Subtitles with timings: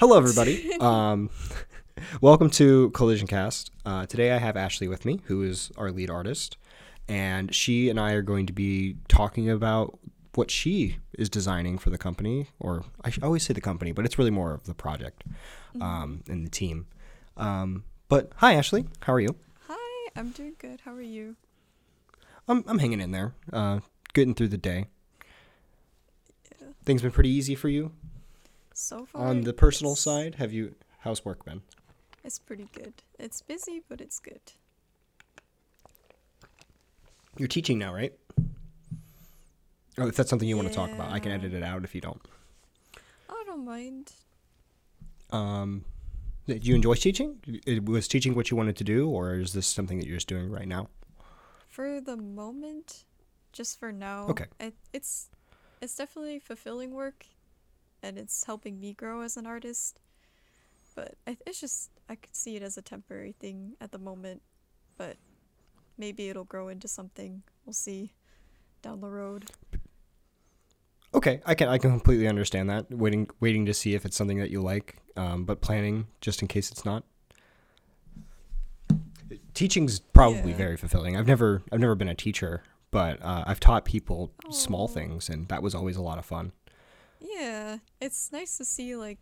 [0.00, 0.72] Hello, everybody.
[0.80, 1.28] um,
[2.22, 3.70] welcome to Collision Cast.
[3.84, 6.56] Uh, today I have Ashley with me, who is our lead artist,
[7.06, 9.98] and she and I are going to be talking about
[10.36, 14.18] what she is designing for the company, or I always say the company, but it's
[14.18, 15.22] really more of the project
[15.82, 16.86] um, and the team.
[17.36, 18.86] Um, but hi, Ashley.
[19.00, 19.36] How are you?
[19.68, 20.80] Hi, I'm doing good.
[20.86, 21.36] How are you?
[22.48, 23.80] I'm I'm hanging in there, uh,
[24.14, 24.86] getting through the day.
[26.58, 26.68] Yeah.
[26.86, 27.92] Things been pretty easy for you
[28.80, 30.36] So far, on the personal side.
[30.36, 30.74] Have you?
[31.00, 31.60] How's work been?
[32.24, 32.94] It's pretty good.
[33.18, 34.40] It's busy, but it's good.
[37.36, 38.14] You're teaching now, right?
[39.98, 41.94] Oh, if that's something you want to talk about, I can edit it out if
[41.94, 42.20] you don't.
[43.28, 44.12] I don't mind.
[45.30, 45.84] Um,
[46.46, 47.38] do you enjoy teaching?
[47.66, 50.28] It- Was teaching what you wanted to do, or is this something that you're just
[50.28, 50.88] doing right now?
[51.68, 53.04] For the moment,
[53.52, 54.26] just for now.
[54.28, 54.46] Okay.
[54.58, 55.28] It, it's
[55.82, 57.26] it's definitely fulfilling work,
[58.02, 60.00] and it's helping me grow as an artist.
[60.94, 61.14] But
[61.46, 64.42] it's just I could see it as a temporary thing at the moment,
[64.98, 65.16] but
[65.96, 67.42] maybe it'll grow into something.
[67.64, 68.12] We'll see
[68.82, 69.50] down the road.
[71.14, 72.90] Okay, I can I can completely understand that.
[72.90, 76.48] Waiting waiting to see if it's something that you like, um, but planning just in
[76.48, 77.04] case it's not.
[79.54, 80.56] Teaching's probably Yeah.
[80.56, 81.16] very fulfilling.
[81.16, 85.46] I've never I've never been a teacher, but uh, I've taught people small things, and
[85.48, 86.52] that was always a lot of fun.
[87.20, 89.18] Yeah, it's nice to see like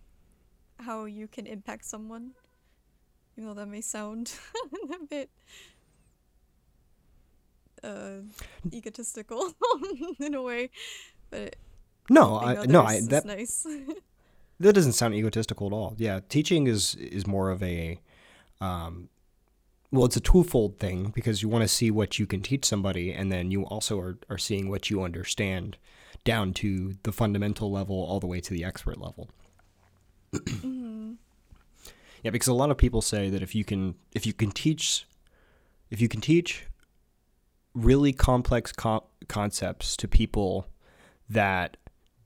[0.81, 2.33] how you can impact someone.
[3.37, 4.33] Even though that may sound
[5.03, 5.31] a bit
[7.85, 8.21] uh
[8.73, 9.53] egotistical
[10.21, 10.71] in a way.
[11.31, 11.57] But
[12.11, 13.67] No, I no I that nice.
[14.61, 15.95] That doesn't sound egotistical at all.
[15.99, 18.01] Yeah, teaching is is more of a,
[18.61, 19.09] um,
[19.93, 23.13] well, it's a twofold thing because you want to see what you can teach somebody,
[23.13, 25.77] and then you also are are seeing what you understand,
[26.25, 29.29] down to the fundamental level all the way to the expert level.
[30.33, 31.17] Mhm.
[32.23, 35.07] Yeah, because a lot of people say that if you can if you can teach,
[35.91, 36.65] if you can teach
[37.75, 40.67] really complex co- concepts to people
[41.31, 41.77] that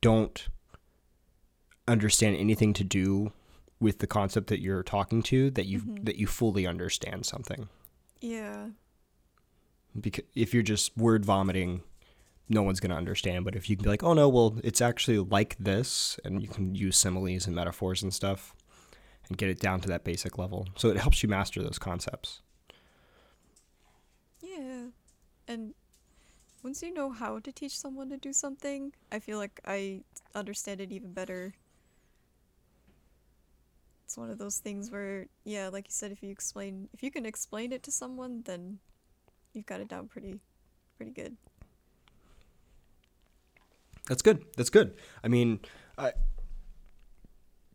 [0.00, 0.49] don't
[1.87, 3.33] understand anything to do
[3.81, 6.05] with the concept that you're talking to, that you Mhm.
[6.05, 7.69] that you fully understand something.
[8.21, 8.71] Yeah.
[10.00, 11.83] Because if you're just word vomiting,
[12.53, 13.45] no one's gonna understand.
[13.45, 16.49] But if you can be like, oh no, well, it's actually like this, and you
[16.49, 18.55] can use similes and metaphors and stuff,
[19.29, 22.43] and get it down to that basic level, so it helps you master those concepts.
[24.41, 24.87] Yeah.
[25.49, 25.75] And
[26.62, 30.03] once you know how to teach someone to do something, I feel like I
[30.35, 31.55] understand it even better.
[34.05, 37.11] It's one of those things where, yeah, like you said, if you explain, if you
[37.11, 38.79] can explain it to someone, then
[39.55, 40.41] you've got it down pretty,
[40.97, 41.37] pretty good.
[44.09, 44.45] That's good.
[44.57, 44.95] That's good.
[45.23, 45.61] I mean,
[45.97, 46.13] I,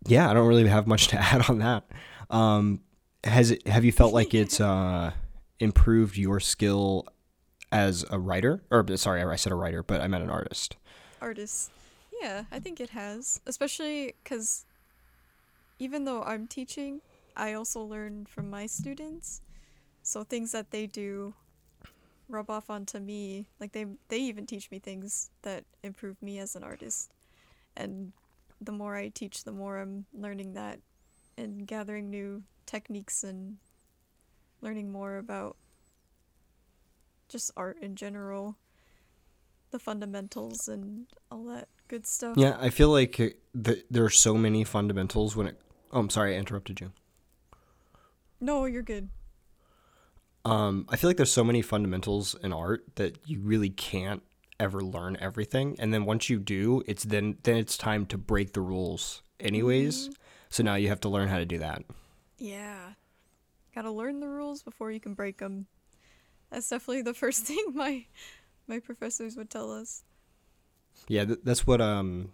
[0.06, 1.86] yeah, I don't really have much to add on that.
[2.30, 2.82] Um,
[3.24, 3.68] has it?
[3.68, 5.12] Have you felt like it's uh,
[5.60, 7.08] improved your skill
[7.72, 8.64] as a writer?
[8.72, 10.76] Or sorry, I said a writer, but I meant an artist.
[11.22, 11.72] Artist.
[12.22, 14.66] yeah, I think it has, especially because
[15.80, 17.02] even though I'm teaching,
[17.36, 19.42] I also learn from my students.
[20.04, 21.34] So things that they do
[22.30, 23.48] rub off onto me.
[23.60, 27.12] Like they they even teach me things that improve me as an artist.
[27.76, 28.14] And
[28.60, 30.80] the more I teach, the more I'm learning that
[31.38, 33.58] and gathering new techniques and
[34.62, 35.56] learning more about
[37.30, 38.58] just art in general,
[39.72, 42.38] the fundamentals and all that good stuff.
[42.38, 43.18] Yeah, I feel like
[43.54, 45.62] the, there are so many fundamentals when it.
[45.92, 46.92] Oh, I'm sorry, I interrupted you.
[48.40, 49.10] No, you're good.
[50.48, 54.24] Um, I feel like there's so many fundamentals in art that you really can't
[54.60, 58.54] ever learn everything, and then once you do, it's then then it's time to break
[58.54, 60.10] the rules, anyways.
[60.50, 61.84] So now you have to learn how to do that.
[62.38, 62.92] Yeah.
[63.76, 65.68] Gotta learn the rules before you can break them.
[66.50, 68.06] That's definitely the first thing my
[68.68, 70.04] my professors would tell us.
[71.08, 72.32] Yeah, th- that's what um,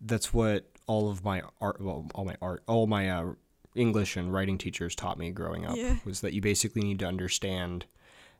[0.00, 3.32] that's what all of my art, well, all my art, all my uh,
[3.74, 5.96] English and writing teachers taught me growing up Yeah.
[6.04, 7.86] was that you basically need to understand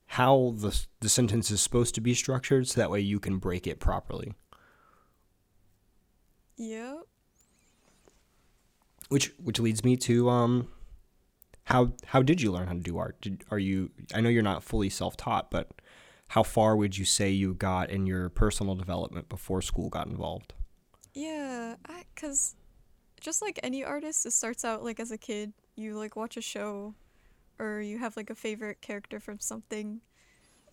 [0.06, 3.66] how the the sentence is supposed to be structured, so that way you can break
[3.66, 4.34] it properly.
[6.56, 6.98] Yep.
[9.08, 10.68] Which which leads me to um,
[11.64, 13.20] how how did you learn how to do art?
[13.20, 13.90] Did, are you?
[14.14, 15.70] I know you're not fully self taught, but
[16.28, 20.54] how far would you say you got in your personal development before school got involved?
[21.12, 22.56] Yeah, I, cause
[23.24, 25.52] just like any artist, it starts out like as a kid.
[25.76, 26.94] You like watch a show,
[27.58, 30.02] or you have like a favorite character from something,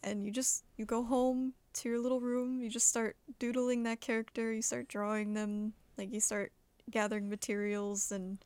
[0.04, 2.62] and you just you go home to your little room.
[2.62, 4.54] You just start doodling that character.
[4.54, 5.74] You start drawing them.
[5.98, 6.52] Like you start
[6.90, 8.40] gathering materials and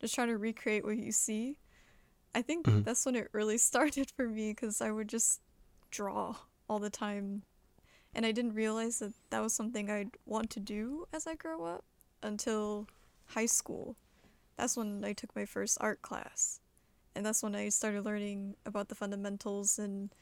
[0.00, 1.58] just trying to recreate what you see.
[2.34, 2.84] I think Mhm.
[2.84, 5.40] that's when it really started for me because I would just
[5.90, 6.36] draw
[6.68, 7.42] all the time.
[8.14, 11.64] And I didn't realize that that was something I'd want to do as I grow
[11.64, 11.84] up
[12.22, 12.86] until
[13.28, 13.96] high school.
[14.56, 16.60] That's when I took my first art class.
[17.14, 20.14] And that's when I started learning about the fundamentals and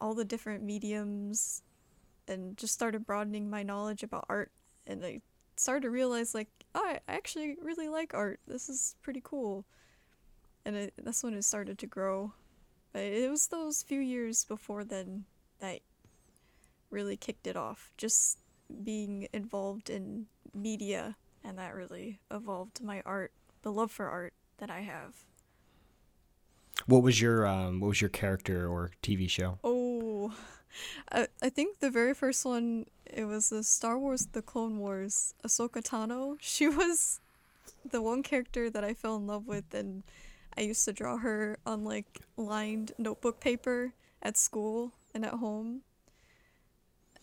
[0.00, 1.62] all the different mediums
[2.28, 4.50] and just started broadening my knowledge about art.
[4.86, 5.20] And I
[5.56, 8.40] started to realize, like, oh, I actually really like art.
[8.46, 9.64] This is pretty cool.
[10.64, 12.32] And it, that's when it started to grow.
[12.92, 15.24] But it was those few years before then
[15.60, 15.80] that
[16.90, 17.92] really kicked it off.
[17.96, 18.38] Just
[18.82, 23.32] being involved in media, and that really evolved my art,
[23.62, 25.14] the love for art that I have.
[26.86, 29.58] What was your um, what was your character or TV show?
[29.64, 30.34] Oh,
[31.10, 35.34] I, I think the very first one it was the Star Wars: The Clone Wars.
[35.44, 36.36] Ahsoka Tano.
[36.40, 37.20] She was
[37.88, 40.02] the one character that I fell in love with, and
[40.56, 45.82] I used to draw her on like lined notebook paper at school and at home.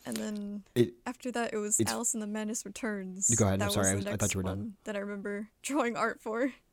[0.05, 3.29] And then It after that, it was Alice in the Madness Returns.
[3.35, 4.73] Go ahead, I'm That sorry, I was I thought you were done.
[4.83, 6.51] That I remember drawing art for.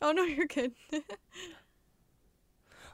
[0.00, 0.72] Oh no, you're good.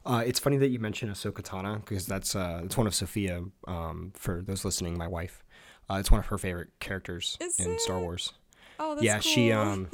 [0.04, 3.44] Uh, it's funny that you mentioned Ahsoka Tano because that's uh, it's one of Sophia.
[3.69, 5.44] Um, for those listening, my wife.
[5.88, 8.00] Uh, it's one of her favorite characters Is in Star?
[8.00, 8.32] Wars.
[8.81, 9.88] Oh, that's yeah, she um,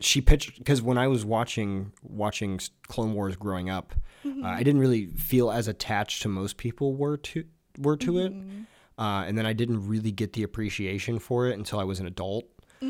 [0.00, 4.44] she pitched because when I was watching watching Clone Wars growing up, Mm-hmm.
[4.44, 7.44] uh, I didn't really feel as attached to most people were to
[7.78, 8.62] were to it, Mm-hmm.
[8.98, 12.06] Uh, and then I didn't really get the appreciation for it until I was an
[12.06, 12.44] adult,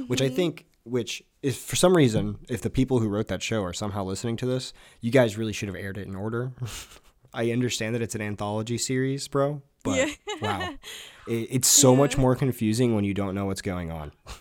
[0.07, 0.35] which I Mm-hmm.
[0.37, 4.05] think, which is for some reason, if the people who wrote that show are somehow
[4.05, 6.53] listening to this, you guys really should have aired it in order.
[7.35, 10.09] I understand that it's an anthology series, bro, but Yeah.
[10.41, 10.69] wow,
[11.27, 14.13] it, it's so much more confusing when you don't know what's going on.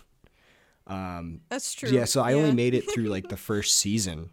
[0.86, 1.90] Um, That's true.
[1.90, 4.30] yeah, so I only made it through like the first season,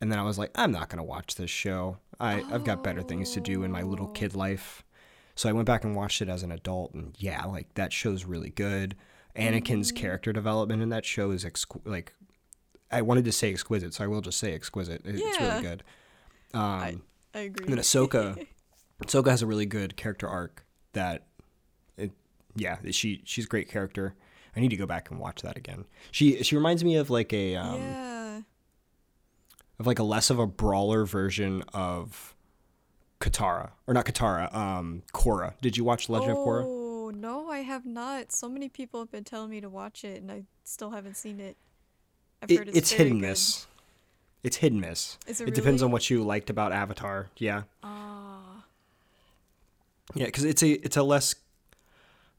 [0.00, 1.98] and then I was like, I'm not gonna watch this show.
[2.18, 4.12] I I've got better things to do in my little Oh.
[4.12, 4.82] kid life.
[5.34, 8.24] So I went back and watched it as an adult, and yeah, like that show's
[8.24, 8.94] really good.
[9.36, 9.96] Anakin's Mm-hmm.
[10.02, 12.12] character development in that show is exqu- like,
[12.90, 15.00] I wanted to say exquisite, so I will just say exquisite.
[15.06, 15.82] It- It's really good.
[16.52, 17.02] Um,
[17.34, 17.64] I agree.
[17.64, 18.46] and then Ahsoka,
[19.02, 21.24] Ahsoka has a really good character arc that,
[21.96, 22.12] it,
[22.54, 24.14] yeah, she she's a great character.
[24.54, 25.86] I need to go back and watch that again.
[26.10, 28.40] She she reminds me of like a um, yeah.
[29.78, 32.34] of like a less of a brawler version of
[33.22, 35.54] Katara or not Katara, um, Korra.
[35.62, 36.64] Did you watch Legend of Korra?
[36.66, 38.32] Oh no, I have not.
[38.32, 41.40] So many people have been telling me to watch it, and I still haven't seen
[41.40, 41.56] it.
[42.42, 43.28] I've It, heard it's it's, hit and good.
[43.28, 43.66] miss.
[44.42, 45.18] It's hit and miss.
[45.26, 47.28] Is it It depends on what you liked about Avatar.
[47.36, 48.64] Yeah, Ah,
[50.14, 51.34] yeah, because it's a it's a less.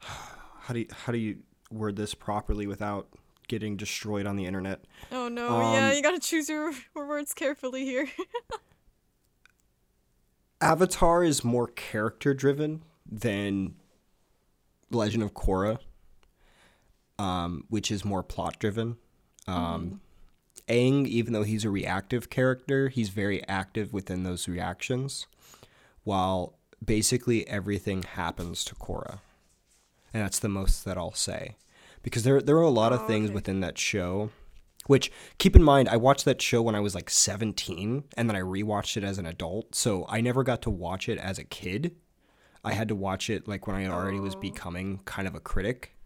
[0.00, 1.38] How do you how do you
[1.70, 3.08] word this properly without
[3.48, 4.84] getting destroyed on the internet?
[5.12, 8.08] oh no, yeah, Um, you gotta choose your words carefully here.
[10.60, 13.74] Avatar is more character driven than
[14.90, 15.78] Legend of Korra,
[17.18, 18.96] um, which is more plot driven.
[19.46, 20.00] Um,
[20.68, 25.26] Aang, even though he's a reactive character, he's very active within those reactions,
[26.04, 29.18] while basically everything happens to Korra,
[30.14, 31.56] and that's the most that I'll say,
[32.02, 33.34] because there there are a lot of Oh, things okay.
[33.34, 34.30] within that show.
[34.86, 38.36] Which keep in mind, I watched that show when I was like 17, and then
[38.36, 39.74] I rewatched it as an adult.
[39.74, 41.94] So I never got to watch it as a kid.
[42.62, 44.40] I had to watch it like when I already was Oh.
[44.40, 45.96] becoming kind of a critic.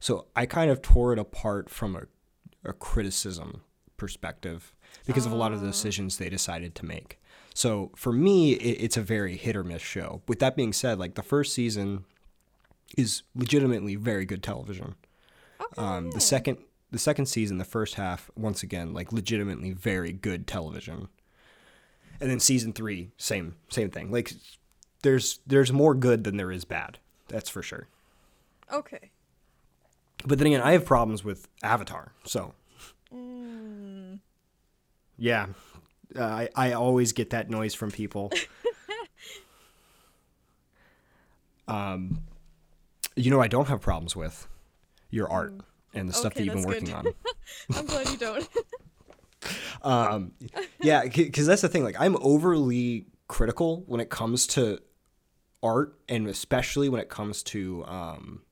[0.00, 2.02] So I kind of tore it apart from a,
[2.68, 3.62] a criticism
[3.96, 4.74] perspective
[5.06, 5.70] because of a lot of the Ah.
[5.70, 7.18] decisions they decided to make.
[7.54, 10.22] So for me, it, it's a very hit or miss show.
[10.28, 12.04] With that being said, like the first season
[12.96, 14.94] is legitimately very good television.
[15.60, 16.10] Okay, Um.
[16.12, 16.58] The second
[16.90, 21.08] the second season, the first half, once again, like legitimately very good television.
[22.20, 24.10] And then season three, same same thing.
[24.10, 24.32] Like
[25.02, 26.98] there's there's more good than there is bad.
[27.28, 27.86] That's for sure.
[28.72, 29.10] Okay.
[30.26, 32.12] But then again, I have problems with Avatar.
[32.24, 32.54] So
[33.14, 34.18] Mm,
[35.16, 35.46] yeah,
[36.16, 38.30] uh, I I always get that noise from people.
[41.68, 42.22] um,
[43.16, 44.46] you know, I don't have problems with
[45.10, 45.54] your art
[45.94, 46.94] and the stuff that you've been working good.
[46.94, 47.06] on.
[47.76, 48.48] I'm glad you don't.
[49.82, 50.32] um
[50.80, 54.80] yeah because that's the thing like i'm overly critical when it comes to
[55.62, 58.42] art and especially when it comes to um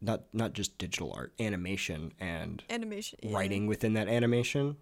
[0.00, 3.18] not not just digital art animation and Animation.
[3.22, 3.34] yeah.
[3.34, 4.76] writing within that animation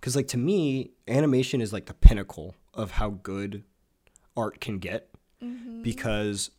[0.00, 3.62] because like to me animation is like the pinnacle of how good
[4.36, 5.08] art can get
[5.44, 5.82] Mm-hmm.
[5.82, 6.50] because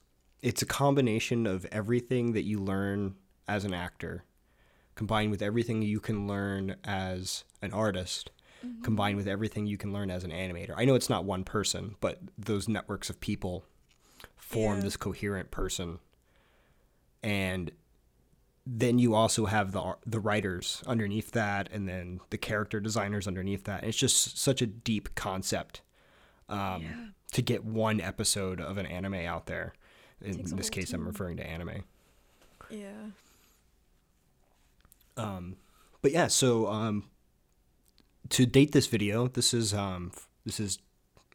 [0.43, 3.15] it's a combination of everything that you learn
[3.47, 4.23] as an actor
[4.95, 8.31] combined with everything you can learn as an artist,
[8.81, 10.73] combined with everything you can learn as an animator.
[10.75, 13.63] I know it's not one person, but those networks of people
[14.35, 14.83] form Yeah.
[14.83, 15.99] this coherent person.
[17.23, 17.71] And
[18.65, 23.63] then you also have the the writers underneath that, and then the character designers underneath
[23.65, 23.81] that.
[23.81, 25.81] And it's just such a deep concept
[26.49, 27.05] um, Yeah.
[27.33, 29.73] to get one episode of an anime out there.
[30.21, 31.83] In this case, I'm referring to anime.
[32.69, 33.11] Yeah.
[35.17, 35.55] Um,
[36.01, 37.09] but yeah, so um,
[38.29, 40.11] to date this video, this is um,
[40.45, 40.79] this is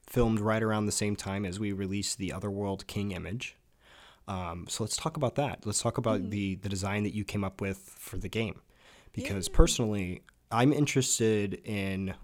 [0.09, 3.57] filmed right around the same time as we released the Otherworld King image.
[4.29, 5.67] Um, so let's talk about that.
[5.67, 8.61] Let's talk about the the design that you came up with for the game,
[9.13, 9.57] because Yeah.
[9.57, 12.15] personally, I'm interested in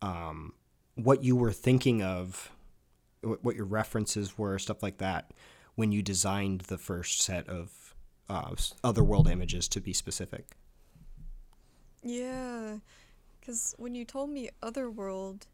[0.00, 0.54] um,
[0.94, 2.50] what you were thinking of,
[3.22, 5.32] what your references were, stuff like that,
[5.74, 7.81] when you designed the first set of
[8.32, 10.56] uh, s- Otherworld images, to be specific.
[12.02, 12.78] Yeah.
[13.40, 15.46] Because when you told me Otherworld,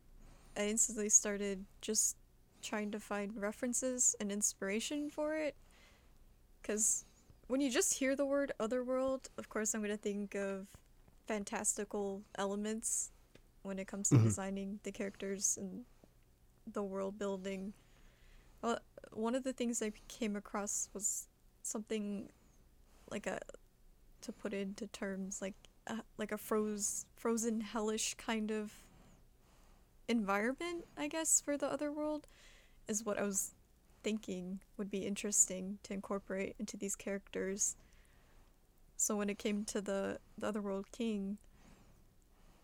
[0.56, 2.16] I instantly started just
[2.62, 5.56] trying to find references and inspiration for it.
[6.61, 7.04] Because
[7.49, 10.66] when you just hear the word Otherworld, of course, I'm going to think of
[11.26, 13.11] fantastical elements
[13.62, 14.25] when it comes to Mhm.
[14.25, 15.85] designing the characters and
[16.66, 17.73] the world building.
[18.62, 18.80] Well,
[19.12, 21.28] one of the things I came across was
[21.62, 22.30] something
[23.10, 23.38] like a
[24.20, 25.54] to put into terms like
[25.86, 28.72] a, like a froze frozen hellish kind of
[30.08, 32.26] environment i guess for the other world
[32.88, 33.52] is what i was
[34.02, 37.76] thinking would be interesting to incorporate into these characters.
[38.96, 41.38] So when it came to the the otherworld king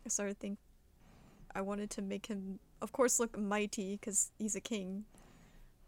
[0.05, 0.59] i started think
[1.55, 5.05] i wanted to make him of course look mighty because he's a king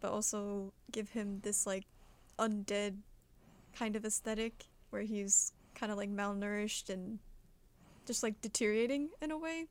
[0.01, 1.85] but also give him this like
[2.39, 2.99] undead
[3.77, 7.19] kind of aesthetic where he's kind of like malnourished and
[8.07, 9.67] just like deteriorating in a way.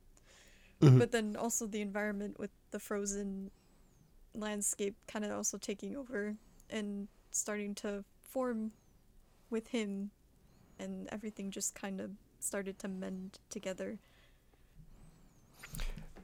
[0.80, 0.98] Mhm.
[0.98, 3.50] But then also the environment with the frozen
[4.34, 6.36] landscape kind of also taking over
[6.70, 8.72] and starting to form
[9.50, 10.10] with him
[10.78, 13.98] and everything just kind of started to mend together.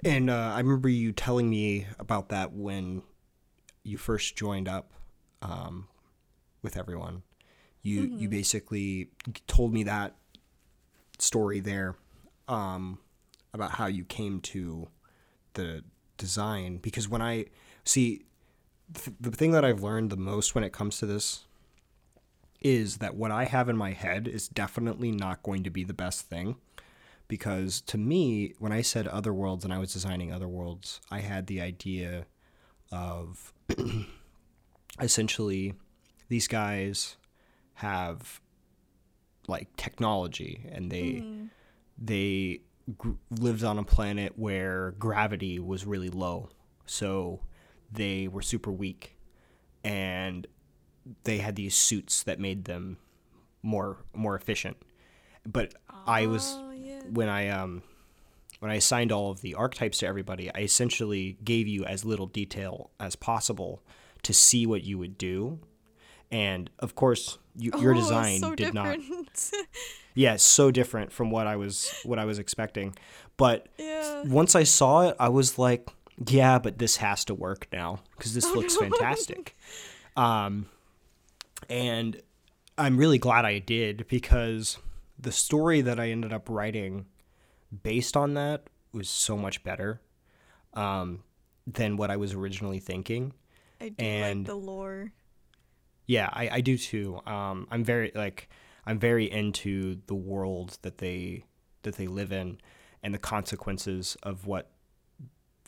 [0.04, 3.02] And uh, I remember you telling me about that when
[3.84, 4.92] you first joined up
[5.40, 5.88] um,
[6.60, 7.22] with everyone.
[7.82, 9.08] You you basically
[9.46, 10.14] told me that
[11.18, 11.96] story there
[12.48, 12.98] um,
[13.52, 14.88] about how you came to
[15.54, 15.82] the
[16.16, 16.78] design.
[16.78, 17.46] Because when I
[17.84, 18.24] see
[18.94, 21.44] th- the thing that I've learned the most when it comes to this
[22.60, 25.94] is that what I have in my head is definitely not going to be the
[25.94, 26.56] best thing.
[27.28, 31.20] Because to me when I said other worlds and I was designing other worlds I
[31.20, 32.26] had the idea
[32.90, 33.52] of
[35.00, 35.74] essentially
[36.28, 37.16] these guys
[37.82, 38.40] have
[39.48, 41.22] like technology and they
[41.98, 42.60] they
[42.96, 46.48] gr- lived on a planet where gravity was really low.
[46.86, 47.40] So
[47.92, 49.16] they were super weak
[49.84, 50.46] and
[51.24, 52.96] they had these suits that made them
[53.62, 54.76] more more efficient.
[55.44, 55.74] But
[56.06, 57.00] i was Oh, yeah.
[57.10, 57.82] when i um
[58.60, 62.26] when i assigned all of the archetypes to everybody i essentially gave you as little
[62.26, 63.82] detail as possible
[64.22, 65.58] to see what you would do
[66.32, 68.98] and of course you, your Oh, design so did not
[70.14, 72.96] yeah so different from what i was what i was expecting
[73.38, 74.22] but yeah.
[74.24, 75.88] once I saw it, I was like,
[76.28, 79.56] yeah, but this has to work now because this Oh, looks fantastic.
[80.16, 80.66] Um,
[81.70, 82.20] and
[82.76, 84.76] I'm really glad I did because
[85.18, 87.06] the story that I ended up writing
[87.82, 90.02] based on that was so much better
[90.74, 91.22] um,
[91.66, 93.32] than what I was originally thinking.
[93.80, 95.12] I do and- like the lore.
[96.12, 97.20] Yeah, I, I do too.
[97.24, 98.50] Um, I'm very like
[98.84, 101.46] I'm very into the world that they
[101.84, 102.58] that they live in
[103.02, 104.70] and the consequences of what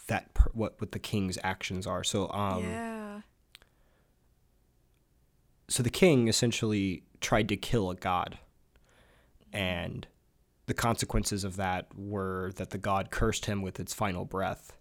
[0.08, 2.04] that per, what what the king's actions are.
[2.04, 3.20] So um yeah.
[5.68, 8.36] so the king essentially tried to kill a god
[9.50, 10.06] and
[10.66, 14.76] the consequences of that were that the god cursed him with its final breath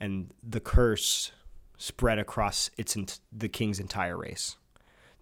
[0.00, 1.30] and the curse
[1.78, 2.96] spread across its
[3.30, 4.56] the king's entire race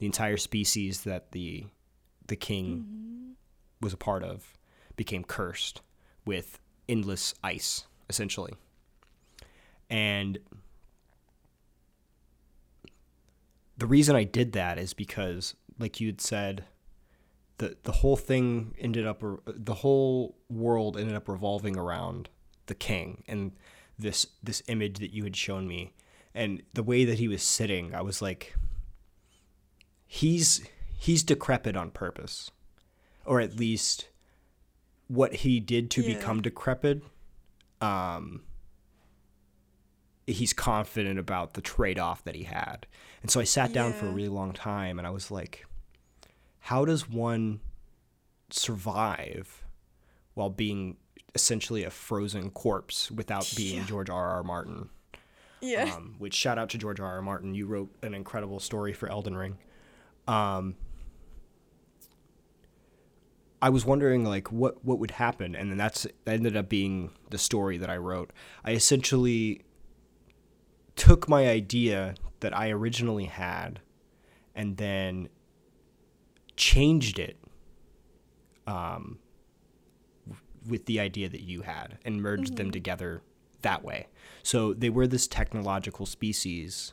[0.05, 1.65] the entire species that the
[2.27, 3.33] the king mm-hmm.
[3.81, 4.53] was a part of
[4.97, 5.81] became cursed
[6.27, 8.53] with endless ice essentially.
[9.89, 10.41] And
[13.79, 16.67] the reason I did that is because, like you'd said,
[17.57, 22.29] the the whole thing ended up the whole world ended up revolving around
[22.67, 23.53] the king and
[23.99, 25.95] this this image that you had shown me.
[26.35, 28.55] And the way that he was sitting I was like
[30.07, 30.67] he's
[30.99, 32.51] he's decrepit on purpose
[33.27, 34.09] or at least
[35.09, 36.15] what he did to Yeah.
[36.17, 37.03] become decrepit.
[37.81, 38.43] Um,
[40.27, 42.87] he's confident about the trade off that he had.
[43.23, 45.67] And so I sat down for a really long time and I was like,
[46.61, 47.61] how does one
[48.51, 49.65] survive
[50.35, 50.97] while being
[51.35, 53.87] essentially a frozen corpse without being Yeah.
[53.87, 54.31] George R.
[54.31, 54.43] R.
[54.43, 54.89] Martin?
[55.61, 55.93] Yeah.
[55.95, 57.07] Um, which shout out to George R.
[57.17, 57.23] R.
[57.23, 57.55] Martin.
[57.55, 59.59] You wrote an incredible story for Elden Ring.
[60.27, 60.77] Um,
[63.61, 67.11] I was wondering like what what would happen, and then that's that ended up being
[67.31, 68.33] the story that I wrote.
[68.65, 69.63] I essentially
[70.97, 73.81] took my idea that I originally had,
[74.55, 75.29] and then
[76.57, 77.39] changed it,
[78.67, 79.19] um,
[80.69, 83.23] with the idea that you had, and merged them together
[83.63, 84.09] that way.
[84.43, 86.93] So they were this technological species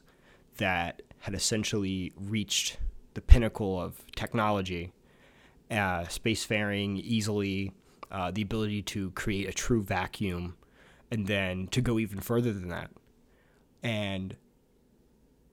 [0.56, 2.78] that had essentially reached
[3.14, 4.92] the pinnacle of technology,
[5.70, 7.72] uh, spacefaring easily,
[8.12, 10.56] uh, the ability to create a true vacuum,
[11.10, 12.92] and then to go even further than that.
[13.84, 14.36] And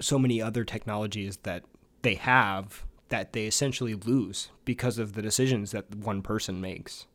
[0.00, 1.64] so many other technologies that
[2.02, 7.06] they have that they essentially lose because of the decisions that one person makes.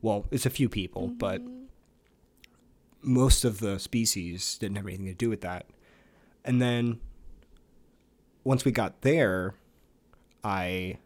[0.00, 1.42] Well, it's a few people, but
[3.02, 5.66] most of the species didn't have anything to do with that.
[6.44, 7.00] And then
[8.44, 9.54] once we got there,
[10.44, 10.98] I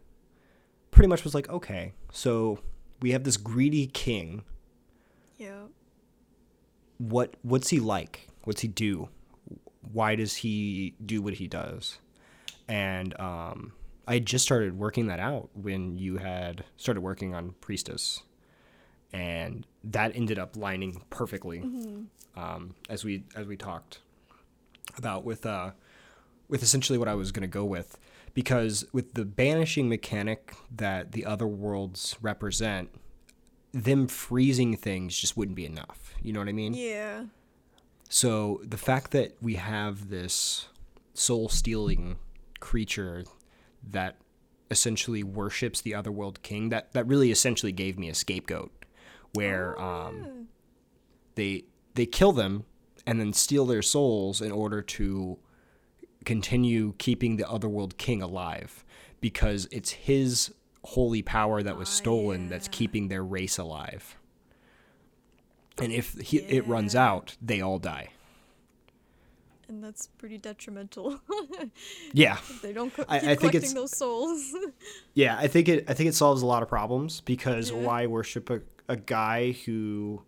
[0.91, 2.59] pretty much was like, okay, so
[3.01, 4.43] we have this greedy king.
[5.37, 5.63] yeah.
[6.99, 8.27] What what's he like?
[8.43, 9.09] What's he do?
[9.91, 11.97] Why does he do what he does?
[12.67, 13.73] And um,
[14.07, 18.23] I had just started working that out when you had started working on Priestess,
[19.11, 21.59] and that ended up lining perfectly
[22.37, 23.99] um, as we as we talked
[24.97, 25.71] about with uh,
[26.47, 27.97] with essentially what I was going to go with
[28.33, 32.89] because with the banishing mechanic that the other worlds represent,
[33.71, 36.13] them freezing things just wouldn't be enough.
[36.21, 36.73] You know what I mean?
[36.73, 37.25] Yeah.
[38.09, 40.67] So the fact that we have this
[41.13, 42.17] soul stealing
[42.59, 43.23] creature
[43.91, 44.17] that
[44.71, 48.71] essentially worships the otherworld king that that really essentially gave me a scapegoat
[49.33, 50.47] where um
[51.35, 52.65] they they kill them
[53.05, 55.37] and then steal their souls in order to
[56.25, 58.83] continue keeping the otherworld king alive
[59.21, 62.71] because it's his holy power that was Ah, stolen that's yeah.
[62.73, 64.17] keeping their race alive.
[65.79, 68.09] And if he, it runs out, they all die.
[69.67, 71.19] And that's pretty detrimental.
[72.13, 72.37] Yeah.
[72.61, 74.53] they don't co- I- keep I think collecting it's- those souls.
[75.15, 77.77] Yeah, I think it I think it solves a lot of problems because Yeah.
[77.77, 80.21] why worship a, a guy who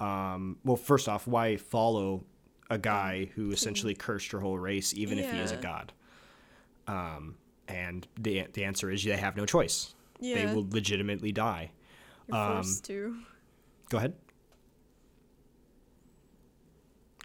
[0.00, 2.24] um well first off, why follow
[2.70, 5.92] a guy who essentially cursed your whole race even if he is a god?
[6.86, 7.34] Um
[7.68, 9.94] and the the answer is they have no choice.
[10.20, 10.34] yeah.
[10.46, 11.70] They will legitimately die.
[12.26, 13.16] You're um, forced to.
[13.90, 14.14] Go ahead.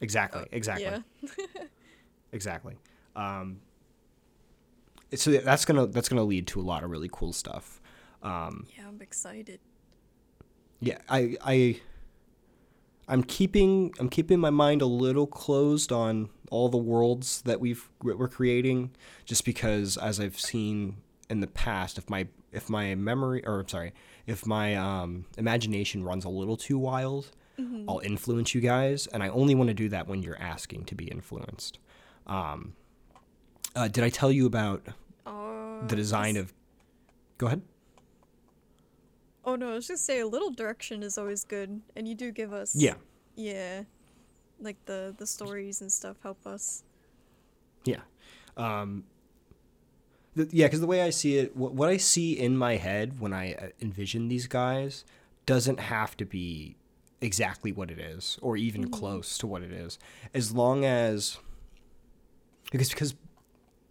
[0.01, 0.45] Exactly.
[0.51, 0.85] Exactly.
[0.85, 1.63] Yeah.
[2.31, 2.75] Exactly.
[3.15, 3.61] Um,
[5.13, 7.81] so that's gonna that's gonna lead to a lot of really cool stuff.
[8.21, 9.61] Um, Yeah, I'm excited.
[10.81, 11.79] yeah, I I
[13.07, 17.89] I'm keeping I'm keeping my mind a little closed on all the worlds that we've
[18.01, 18.91] we're creating,
[19.25, 20.97] just because as I've seen
[21.29, 23.93] in the past, if my if my memory or I'm sorry,
[24.25, 27.31] if my um, imagination runs a little too wild,
[27.87, 30.95] I'll influence you guys, and I only want to do that when you're asking to
[30.95, 31.79] be influenced.
[32.27, 32.73] Um,
[33.75, 34.87] uh, did I tell you about
[35.25, 36.53] Uh, the design of?
[37.37, 37.61] Go ahead.
[39.45, 42.31] Oh no, I was just say a little direction is always good, and you do
[42.31, 42.75] give us.
[42.75, 42.95] Yeah.
[43.35, 43.83] Yeah.
[44.59, 46.83] Like the the stories and stuff help us.
[47.83, 48.01] Yeah.
[48.57, 49.03] Um,
[50.33, 53.19] the, yeah, because the way I see it, what, what I see in my head
[53.19, 55.05] when I uh, envision these guys
[55.45, 56.75] doesn't have to be
[57.21, 59.99] exactly what it is or even close to what it is.
[60.33, 61.37] As long as.
[62.71, 63.13] Because, because,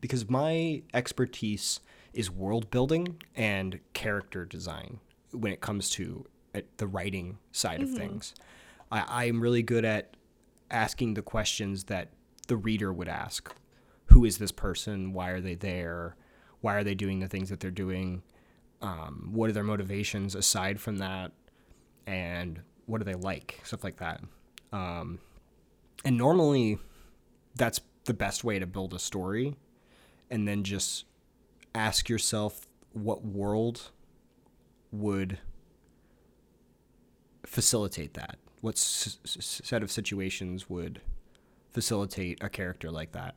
[0.00, 1.78] because my expertise
[2.12, 4.98] is world building and character design
[5.34, 8.34] when it comes to uh, the writing side of things.
[8.90, 10.16] I, I'm really good at
[10.70, 12.10] asking the questions that
[12.48, 13.54] the reader would ask.
[14.06, 15.12] Who is this person?
[15.12, 16.16] Why are they there?
[16.60, 18.22] Why are they doing the things that they're doing?
[18.82, 21.32] Um, what are their motivations aside from that?
[22.06, 23.60] And what do they like?
[23.64, 24.20] Stuff like that.
[24.72, 25.18] Um,
[26.04, 26.78] and normally
[27.56, 29.56] that's the best way to build a story
[30.30, 31.06] and then just
[31.74, 33.90] ask yourself what world
[34.94, 35.38] would
[37.44, 41.00] facilitate that what s- s- set of situations would
[41.70, 43.35] facilitate a character like that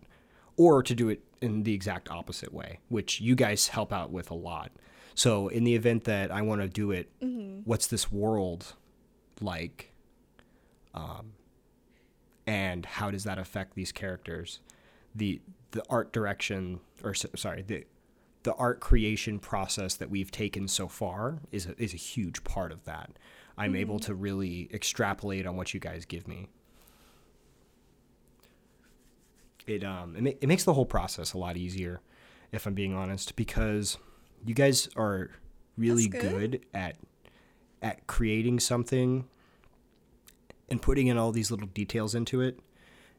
[0.56, 4.30] or to do it in the exact opposite way which you guys help out with
[4.32, 4.72] a lot
[5.16, 7.62] So in the event that I want to do it, Mm-hmm.
[7.66, 8.76] what's this world
[9.42, 9.92] like?
[10.94, 11.34] Um,
[12.46, 14.60] and how does that affect these characters?
[15.16, 15.42] The
[15.72, 17.86] the art direction, or sorry, the
[18.44, 22.72] the art creation process that we've taken so far is a, is a huge part
[22.72, 23.12] of that.
[23.58, 26.48] I'm able to really extrapolate on what you guys give me.
[29.66, 32.02] It um it, ma- it makes the whole process a lot easier,
[32.52, 33.98] if I'm being honest, because
[34.46, 35.32] you guys are
[35.78, 36.22] really good.
[36.22, 36.66] good.
[36.74, 36.98] at
[37.82, 39.28] at creating something
[40.70, 42.60] and putting in all these little details into it.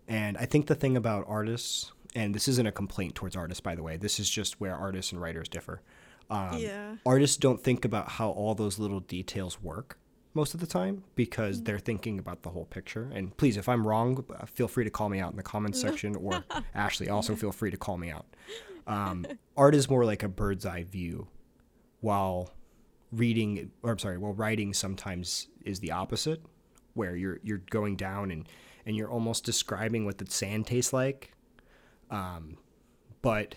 [0.07, 3.77] And I think the thing about artists, and this isn't a complaint towards artists, by
[3.77, 5.83] the way, this is just where artists and writers differ.
[6.29, 6.97] Um, yeah.
[7.07, 9.99] Artists don't think about how all those little details work
[10.35, 13.09] most of the time because they're thinking about the whole picture.
[13.15, 15.81] And please, if I'm wrong, uh, feel free to call me out in the comments
[15.81, 18.27] section, or Ashley, also feel free to call me out.
[18.89, 19.25] Um,
[19.57, 21.29] art is more like a bird's eye view,
[22.01, 22.51] while
[23.13, 26.43] reading, or I'm sorry, while writing sometimes is the opposite,
[26.95, 28.49] where you're you're going down and
[28.87, 31.33] and you're almost describing what the sand tastes like.
[32.11, 32.57] Um,
[33.23, 33.55] but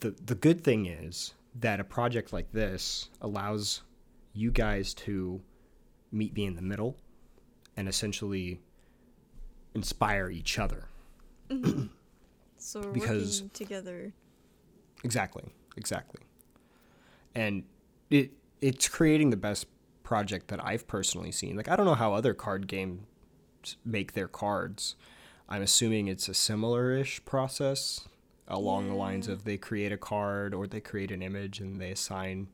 [0.00, 3.82] the the good thing is that a project like this allows
[4.32, 5.40] you guys to
[6.12, 6.96] meet me in the middle
[7.76, 8.60] and essentially
[9.74, 10.86] inspire each other.
[12.60, 14.12] So we're because- working together.
[15.04, 15.44] Exactly,
[15.76, 16.20] exactly.
[17.34, 17.62] And
[18.10, 19.66] it it's creating the best
[20.02, 21.56] project that I've personally seen.
[21.56, 23.06] Like I don't know how other card games
[23.84, 24.96] make their cards.
[25.48, 28.06] I'm assuming it's a similar-ish process
[28.46, 31.90] along the lines of they create a card or they create an image and they
[31.90, 32.48] assign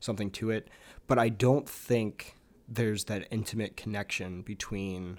[0.00, 0.68] something to it.
[1.06, 2.36] But I don't think
[2.68, 5.18] there's that intimate connection between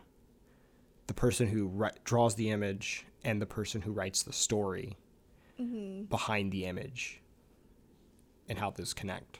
[1.07, 4.97] the person who ri- draws the image and the person who writes the story
[5.59, 6.05] Mm-hmm.
[6.05, 7.21] behind the image
[8.49, 9.37] and how those connect.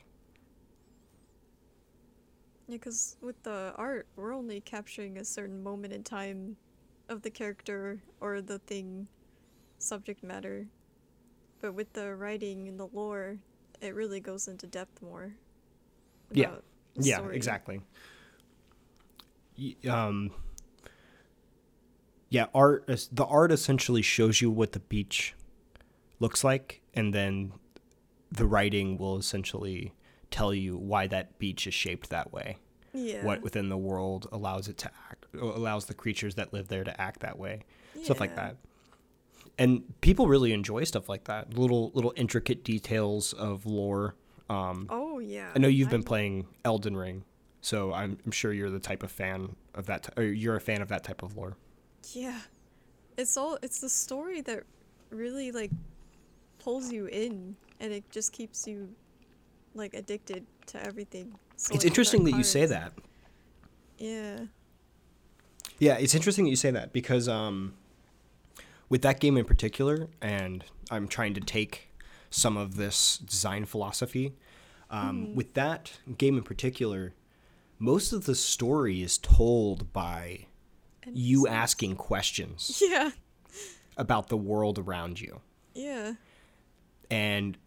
[2.68, 6.58] Yeah, because with the art, we're only capturing a certain moment in time
[7.12, 9.08] of the character or the thing,
[9.78, 10.66] subject matter.
[11.60, 13.38] But with the writing and the lore,
[13.82, 15.34] it really goes into depth more.
[16.32, 16.56] Yeah.
[16.96, 17.36] Yeah, story.
[17.36, 17.82] exactly.
[19.88, 20.32] Um,
[22.30, 22.88] yeah, art.
[23.12, 25.36] The art essentially shows you what the beach
[26.20, 27.54] looks like, and then
[28.32, 29.94] the writing will essentially
[30.32, 32.58] tell you why that beach is shaped that way.
[32.94, 33.24] Yeah.
[33.26, 37.02] What within the world allows it to act, allows the creatures that live there to
[37.02, 37.62] act that way.
[38.04, 38.58] stuff like that.
[39.58, 41.54] And people really enjoy stuff like that.
[41.58, 44.16] Little little intricate details of lore.
[44.50, 45.52] Um, Oh yeah.
[45.56, 47.24] I know you've been playing Elden Ring,
[47.62, 50.04] so I'm, I'm sure you're the type of fan of that.
[50.04, 51.56] T- or you're a fan of that type of lore.
[52.14, 52.40] Yeah.
[53.18, 54.64] It's all it's the story that
[55.10, 55.72] really like
[56.60, 58.90] pulls you in and it just keeps you
[59.76, 61.34] like addicted to everything.
[61.62, 62.94] It's like, with our interesting that you say that.
[63.98, 64.40] Yeah.
[65.80, 67.74] Yeah, it's interesting that you say that because um,
[68.90, 71.90] with that game in particular, and I'm trying to take
[72.30, 74.34] some of this design philosophy.
[74.90, 77.14] Um, With that game in particular,
[77.80, 80.48] most of the story is told by
[81.12, 81.50] you NPCs.
[81.52, 83.12] asking questions Yeah.
[83.98, 85.42] about the world around you.
[85.74, 86.14] Yeah.
[87.10, 87.58] and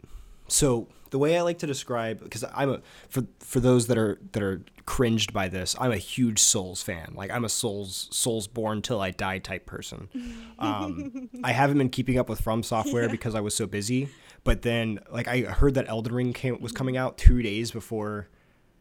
[0.48, 4.18] so the way I like to describe because I'm a for for those that are
[4.32, 7.12] that are cringed by this, I'm a huge Souls fan.
[7.14, 10.08] Like I'm a Souls Souls born till I die type person.
[10.58, 13.10] Um, I haven't been keeping up with From Software Yeah.
[13.10, 14.08] because I was so busy.
[14.44, 18.28] But then like I heard that Elden Ring came was coming out two days before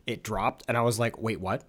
[0.05, 1.63] it dropped, and I was like, wait, what?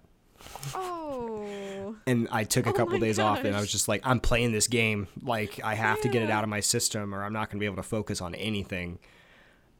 [0.73, 1.95] Oh.
[2.07, 4.51] and I took a Oh couple days off and I was just like I'm playing
[4.51, 7.49] this game like I have to get it out of my system or I'm not
[7.49, 8.99] going to be able to focus on anything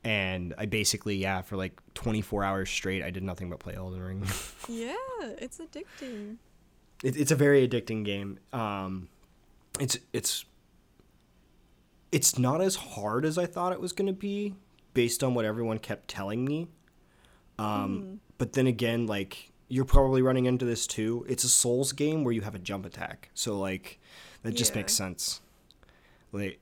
[0.05, 4.01] and I basically yeah for like 24 hours straight I did nothing but play Elden
[4.01, 4.23] Ring.
[4.69, 6.37] Yeah, it's addicting.
[7.03, 8.39] it, it's a very addicting game.
[8.53, 9.09] Um
[9.79, 10.45] it's it's
[12.11, 14.55] it's not as hard as I thought it was going to be
[14.93, 16.67] based on what everyone kept telling me.
[17.59, 21.25] Um but then again like you're probably running into this too.
[21.27, 23.29] It's a souls game where you have a jump attack.
[23.33, 23.99] So like
[24.43, 24.77] that just Yeah.
[24.81, 25.41] makes sense.
[26.31, 26.59] Like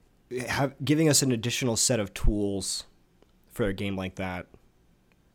[0.48, 2.86] have giving us an additional set of tools
[3.54, 4.48] for a game like that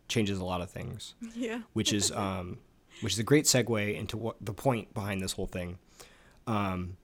[0.09, 1.61] changes a lot of things Yeah.
[1.73, 2.59] which is um,
[3.01, 5.79] which is a great segue into what the point behind this whole thing.
[6.47, 6.97] Um,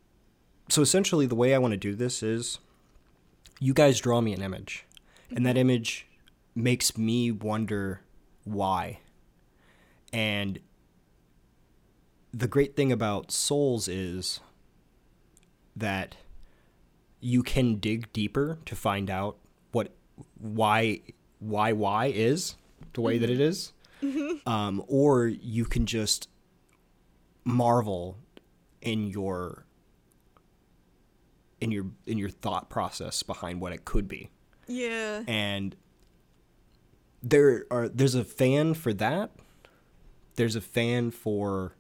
[0.69, 2.59] so essentially, the way I want to do this is,
[3.61, 4.87] you guys draw me an image,
[5.31, 6.07] and that image
[6.55, 8.01] makes me wonder
[8.45, 9.01] why.
[10.13, 10.59] And
[12.33, 14.41] the great thing about Souls is
[15.77, 16.17] that
[17.21, 19.37] you can dig deeper to find out
[20.39, 21.01] why
[21.39, 22.57] why why is
[22.93, 23.73] the way that it is,
[24.47, 26.29] um, or you can just
[27.45, 28.19] marvel
[28.81, 29.67] in your
[31.61, 34.31] in your in your thought process behind what it could be.
[34.67, 35.23] Yeah.
[35.27, 35.77] and
[37.23, 39.31] there are there's a fan for that.
[40.37, 41.75] There's a fan for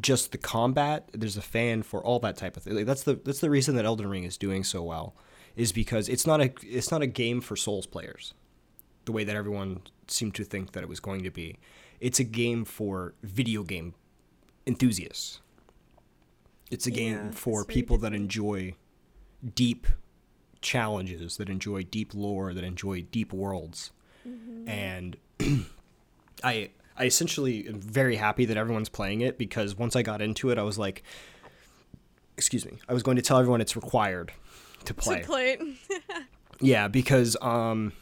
[0.00, 1.08] just the combat.
[1.12, 2.74] There's a fan for all that type of thing.
[2.74, 5.14] Like, that's the that's the reason that Elden Ring is doing so well
[5.56, 8.34] is because it's not a it's not a game for souls players
[9.04, 11.58] the way that everyone seemed to think that it was going to be.
[12.00, 13.94] It's a game for video game
[14.66, 15.40] enthusiasts.
[16.70, 18.74] It's a Yeah, game for people that enjoy
[19.54, 19.86] deep
[20.62, 23.90] challenges that enjoy deep lore that enjoy deep worlds.
[24.26, 24.66] Mm-hmm.
[24.66, 25.16] and
[26.42, 30.48] i i essentially am very happy that everyone's playing it because once i got into
[30.48, 31.02] it i was like
[32.38, 32.78] excuse me.
[32.88, 34.32] I was going to tell everyone it's required
[34.86, 35.60] to play To play it.
[36.60, 37.92] yeah because um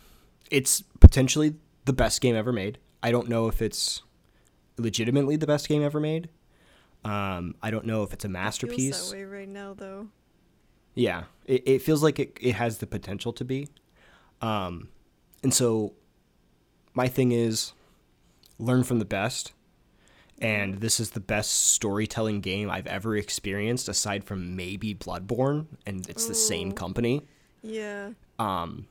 [0.50, 4.02] it's potentially the best game ever made i don't know if it's
[4.76, 6.28] legitimately the best game ever made
[7.04, 10.08] um i don't know if it's a masterpiece Feels that way right now, though.
[10.94, 13.68] yeah, it, it feels like it, it has the potential to be.
[14.40, 14.88] Um,
[15.42, 15.94] and so
[16.94, 17.72] my thing is
[18.58, 19.52] learn from the best.
[20.42, 26.06] And this is the best storytelling game I've ever experienced, aside from maybe Bloodborne, and
[26.08, 27.26] it's the same company.
[27.62, 28.10] Yeah.
[28.40, 28.88] Um,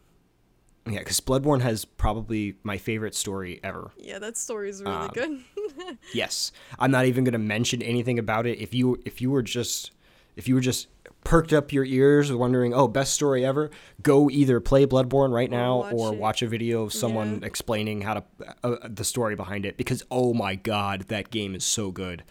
[0.88, 3.92] yeah, because Bloodborne has probably my favorite story ever.
[3.98, 5.98] Yeah, that story is really Um, good.
[6.14, 8.60] Yes, I'm not even going to mention anything about it.
[8.60, 9.92] If you if you were just
[10.36, 10.88] if you were just
[11.24, 13.70] perked up your ears wondering, "Oh, best story ever,"
[14.02, 16.18] go either play Bloodborne right now watch or it.
[16.20, 17.48] watch a video of someone Yeah.
[17.48, 18.24] explaining how to
[18.64, 22.24] uh, the story behind it because oh my god, that game is so good.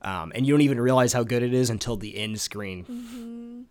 [0.00, 3.66] Um, and you don't even realize how good it is until the end screen.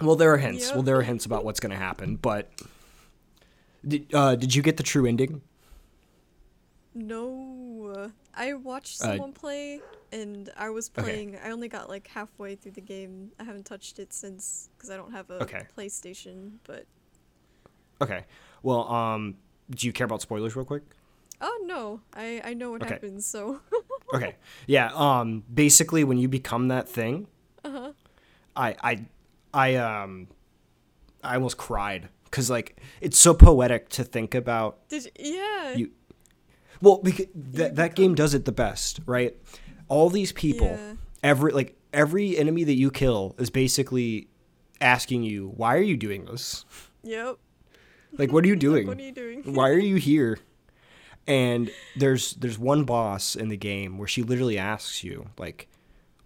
[0.00, 0.66] Well, there are hints.
[0.66, 0.74] Yep.
[0.74, 2.50] Well, there are hints about what's going to happen, but
[3.86, 5.42] did, uh, did you get the true ending?
[6.94, 8.10] no.
[8.34, 9.80] I watched Uh, someone play,
[10.12, 11.02] and I was Okay.
[11.02, 11.38] playing.
[11.42, 13.32] I only got like halfway through the game.
[13.38, 15.66] I haven't touched it since because I don't have a Okay.
[15.76, 16.58] PlayStation.
[16.64, 16.86] But
[18.00, 18.24] Okay.
[18.62, 19.36] Well, um,
[19.70, 20.82] do you care about spoilers real quick?
[21.42, 22.92] oh no, I I know what Okay.
[22.94, 23.24] happens.
[23.26, 23.60] So
[24.14, 24.34] okay
[24.66, 27.28] yeah um basically when you become that thing
[27.64, 27.92] uh-huh.
[28.56, 29.06] i i
[29.54, 30.26] i um
[31.22, 35.92] i almost cried because like it's so poetic to think about did you, yeah You-
[36.82, 39.36] well because that, that game does it the best right
[39.88, 40.94] all these people Yeah.
[41.22, 44.28] every like every enemy that you kill is basically
[44.80, 46.64] asking you why are you doing this
[47.02, 47.36] yep.
[48.18, 49.42] like what are you doing What are you doing?
[49.54, 50.38] why are you here
[51.26, 55.68] and there's there's one boss in the game where she literally asks you like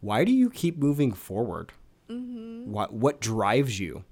[0.01, 1.73] why do you keep moving forward
[2.11, 2.71] Mm-hmm.
[2.71, 4.05] what what drives you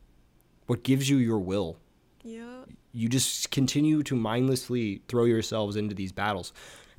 [0.67, 1.77] what gives you your will
[2.25, 2.65] Yeah.
[2.93, 6.53] You just continue to mindlessly throw yourselves into these battles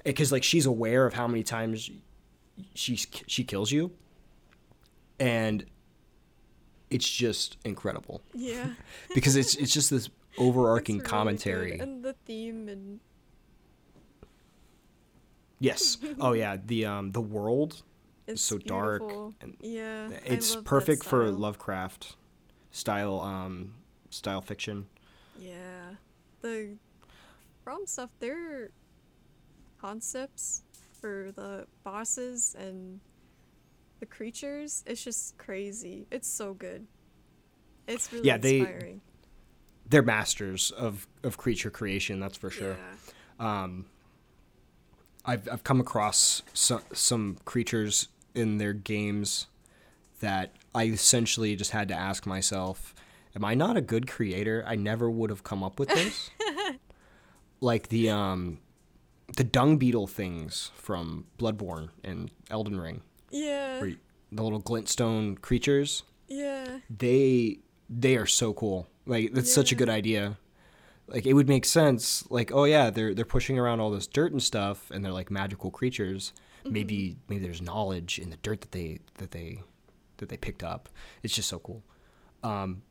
[0.03, 1.89] because like she's aware of how many times
[2.73, 3.91] she she kills you
[5.19, 5.65] and
[6.89, 8.69] it's just incredible Yeah.
[9.15, 11.09] because it's it's just this overarching really good.
[11.09, 12.99] commentary and the theme and
[15.59, 15.97] Yes.
[16.19, 16.57] Oh yeah.
[16.63, 17.83] The um the world
[18.27, 19.01] it's is so dark
[19.41, 20.09] and Yeah.
[20.25, 21.29] It's perfect for.
[21.29, 22.15] Lovecraft
[22.71, 23.75] style um
[24.09, 24.87] style fiction.
[25.47, 25.95] Yeah.
[26.41, 26.75] The
[27.63, 28.71] From stuff, their
[29.79, 30.63] concepts
[31.01, 32.99] for the bosses and
[33.99, 36.07] the creatures, it's just crazy.
[36.11, 36.87] It's so good.
[37.87, 38.99] It's really Yeah, They,
[39.89, 42.77] they're masters of of creature creation, that's for sure.
[43.39, 43.63] Yeah.
[43.63, 43.85] Um
[45.25, 49.47] I've I've come across some some creatures in their games
[50.19, 52.95] that I essentially just had to ask myself,
[53.35, 54.63] am I not a good creator?
[54.67, 56.29] I never would have come up with this.
[57.61, 58.59] like the um
[59.37, 63.83] the dung beetle things from Bloodborne and Elden Ring, Yeah.
[63.83, 63.97] you-
[64.31, 66.79] the little glintstone creatures, Yeah.
[66.89, 68.87] they they are so cool.
[69.05, 70.37] Like that's such a good idea.
[71.07, 72.29] Like it would make sense.
[72.31, 75.29] Like oh yeah, they're they're pushing around all this dirt and stuff, and they're like
[75.31, 76.33] magical creatures.
[76.65, 79.61] Maybe maybe there's knowledge in the dirt that they that they
[80.17, 80.89] that they picked up.
[81.21, 81.83] It's just so cool.
[82.41, 82.81] Um,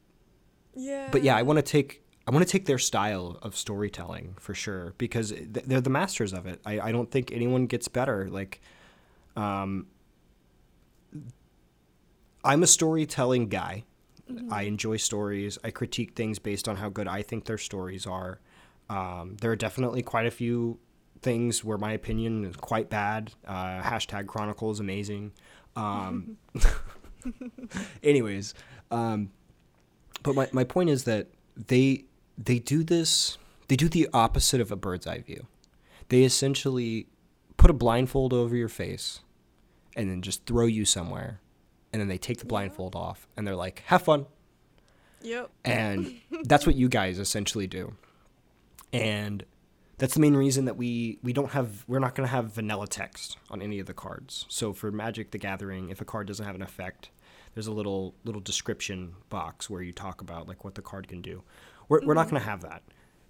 [0.75, 1.09] Yeah.
[1.13, 4.55] but yeah, I want to take I want to take their style of storytelling for
[4.55, 6.61] sure because they're the masters of it.
[6.65, 8.29] I, I don't think anyone gets better.
[8.31, 8.61] Like,
[9.35, 9.87] um,
[12.45, 13.85] I'm a storytelling guy.
[14.51, 15.59] I enjoy stories.
[15.65, 18.41] I critique things based on how good I think their stories are.
[18.89, 20.79] Um, there are definitely quite a few
[21.23, 23.33] things where my opinion is quite bad.
[23.47, 25.33] Uh, hashtag Chronicle is amazing.
[25.77, 26.37] Um,
[28.03, 28.55] anyways,
[28.91, 29.31] um,
[30.23, 32.05] but my, my point is that they
[32.39, 35.47] they do this they do the opposite of a bird's eye view.
[36.09, 37.07] They essentially
[37.57, 39.21] put a blindfold over your face
[39.97, 41.41] and then just throw you somewhere
[41.93, 44.27] and then they take the blindfold off and they're like have fun.
[45.23, 45.51] Yep.
[45.65, 47.95] and that's what you guys essentially do.
[48.93, 49.45] And
[49.97, 52.87] that's the main reason that we we don't have we're not going to have vanilla
[52.87, 54.45] text on any of the cards.
[54.49, 57.11] So for magic the gathering if a card doesn't have an effect
[57.55, 61.23] there's a little little description box where you talk about like what the card can
[61.23, 61.43] do.
[61.89, 62.83] We're, we're not going to have that.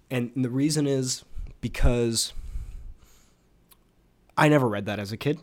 [0.09, 1.23] And the reason is
[1.61, 2.33] because
[4.37, 5.39] i never read that as a kid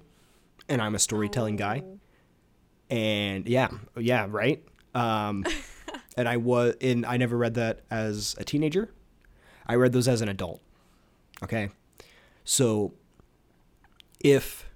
[0.68, 1.82] and i'm a storytelling guy.
[1.84, 1.98] Oh.
[2.90, 4.62] and yeah yeah right?
[4.94, 5.44] Um
[6.16, 8.90] and i was and i never read that as a teenager.
[9.66, 10.60] I read those as an adult
[11.42, 11.70] okay?
[12.44, 12.94] So
[14.20, 14.68] if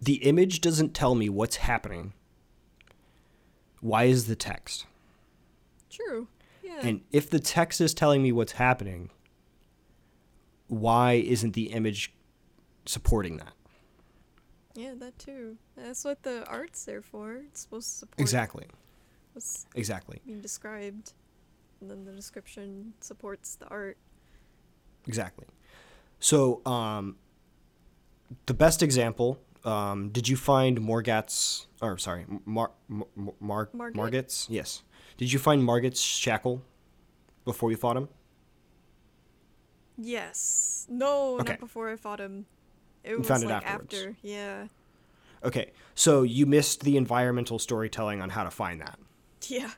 [0.00, 2.12] the image doesn't tell me what's happening
[3.86, 4.86] why is the text
[5.90, 6.28] True.
[6.62, 6.80] Yeah.
[6.82, 9.10] and if the text is telling me what's happening
[10.68, 12.12] why isn't the image
[12.84, 13.52] supporting that
[14.76, 15.56] yeah, that too.
[15.76, 17.32] That's what the art's there for.
[17.36, 18.66] It's supposed to support exactly
[19.32, 21.14] what's exactly being described,
[21.80, 23.96] and then the description supports the art.
[25.06, 25.46] Exactly.
[26.20, 27.16] So, um,
[28.44, 29.38] the best example.
[29.66, 31.66] Um, did you find Morgat's?
[31.82, 33.06] Or sorry, Mar, Mar,
[33.40, 33.94] Mar, Margit?
[33.96, 34.46] Margit's?
[34.48, 34.82] Yes.
[35.18, 36.62] Did you find Margit's shackle
[37.44, 38.08] before you fought him?
[39.98, 40.86] Yes.
[40.88, 41.52] No, Okay.
[41.52, 42.46] not before I fought him.
[43.02, 43.94] It You was found it like afterwards.
[43.94, 44.16] after.
[44.22, 44.66] Yeah.
[45.44, 45.72] Okay.
[45.94, 48.98] So you missed the environmental storytelling on how to find that.
[49.48, 49.70] Yeah.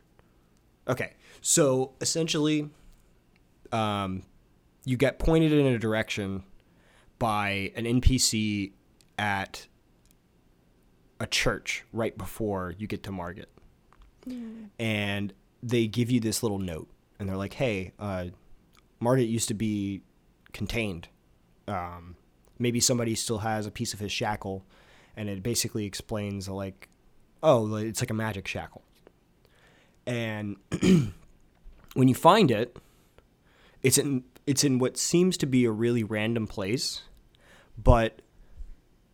[0.86, 1.12] Okay.
[1.40, 2.68] So essentially,
[3.70, 4.22] um,
[4.84, 6.42] you get pointed in a direction
[7.18, 8.72] by an NPC
[9.18, 9.66] at
[11.20, 13.48] a church right before you get to Margit.
[14.78, 16.88] And they give you this little note.
[17.18, 18.26] And they're like, hey, uh,
[19.00, 20.02] used to be
[20.52, 21.08] contained.
[21.66, 22.16] Um,
[22.58, 24.64] maybe somebody still has a piece of his shackle.
[25.16, 26.88] And it basically explains, like,
[27.42, 28.82] oh, it's like a magic shackle.
[30.06, 30.56] And
[31.94, 32.76] when you find it,
[33.82, 37.02] it's in it's in what seems to be a really random place,
[37.76, 38.22] but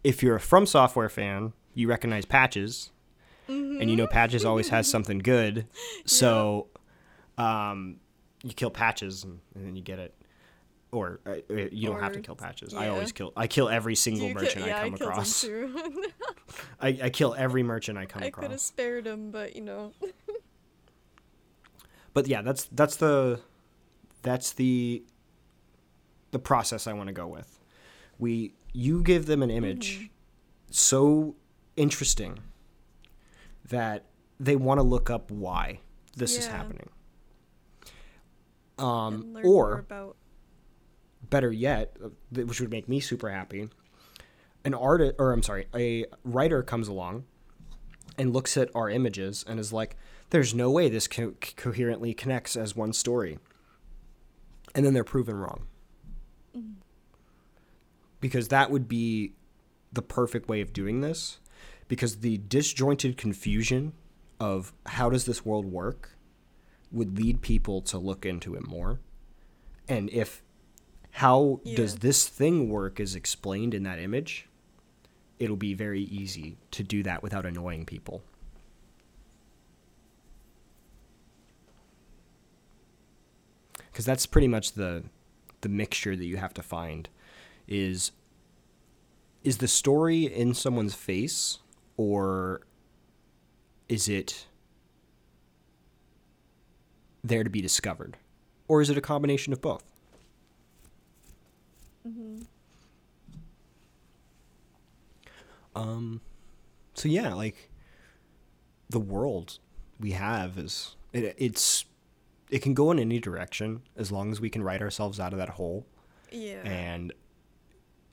[0.05, 2.91] if you're a From Software fan, you recognize Patches,
[3.49, 5.67] and you know Patches always has something good,
[6.07, 6.69] so
[7.39, 7.97] um,
[8.43, 10.15] you kill Patches and, and then you get it.
[10.93, 12.73] Or uh, uh, you don't have to kill Patches.
[12.73, 13.33] I always kill.
[13.37, 15.45] I kill every single merchant yeah, I come him across.
[16.81, 18.45] I, I kill every merchant I come across.
[18.45, 19.93] I could have spared him, but you know.
[22.15, 23.41] but yeah, that's that's the
[24.23, 25.03] that's the
[26.31, 27.59] the process I want to go with.
[28.21, 30.13] We you give them an image
[30.75, 31.37] so
[31.77, 32.39] interesting
[33.69, 34.05] that
[34.39, 35.81] they want to look up why
[36.17, 36.89] this is happening.
[38.79, 40.17] Um, and learn more or about.
[41.31, 42.09] better yet, uh,
[42.43, 43.69] which would make me super happy,
[44.65, 47.25] an artist or I'm sorry, a writer comes along
[48.19, 49.97] and looks at our images and is like,
[50.31, 53.39] "There's no way this co- coherently connects as one story,"
[54.75, 55.67] and then they're proven wrong.
[58.21, 59.35] Because that would be
[59.93, 61.39] the perfect way of doing this,
[61.89, 63.93] because the disjointed confusion
[64.41, 66.17] of how does this world work
[66.91, 69.01] would lead people to look into it more.
[69.89, 70.43] And if
[71.13, 74.49] how does this thing work is explained in that image,
[75.39, 78.23] it'll be very easy to do that without annoying people.
[83.93, 85.05] Because that's pretty much the
[85.61, 87.09] the mixture that you have to find
[87.67, 88.13] is
[89.43, 91.59] is the story in someone's face
[91.97, 92.61] or
[93.89, 94.47] is it
[97.23, 98.17] there to be discovered
[98.69, 99.85] or is it a combination of both
[105.75, 106.21] um
[106.95, 107.71] so yeah like
[108.91, 109.59] the world
[110.01, 111.85] we have is it, it's
[112.51, 115.39] it can go in any direction as long as we can write ourselves out of
[115.39, 115.87] that hole
[116.31, 116.61] Yeah.
[116.65, 117.13] and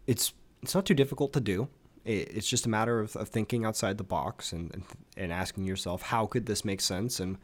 [0.07, 1.67] it's it's not too difficult to do.
[2.05, 4.83] It, it's just a matter of, of thinking outside the box and, and
[5.17, 7.37] and asking yourself how could this make sense and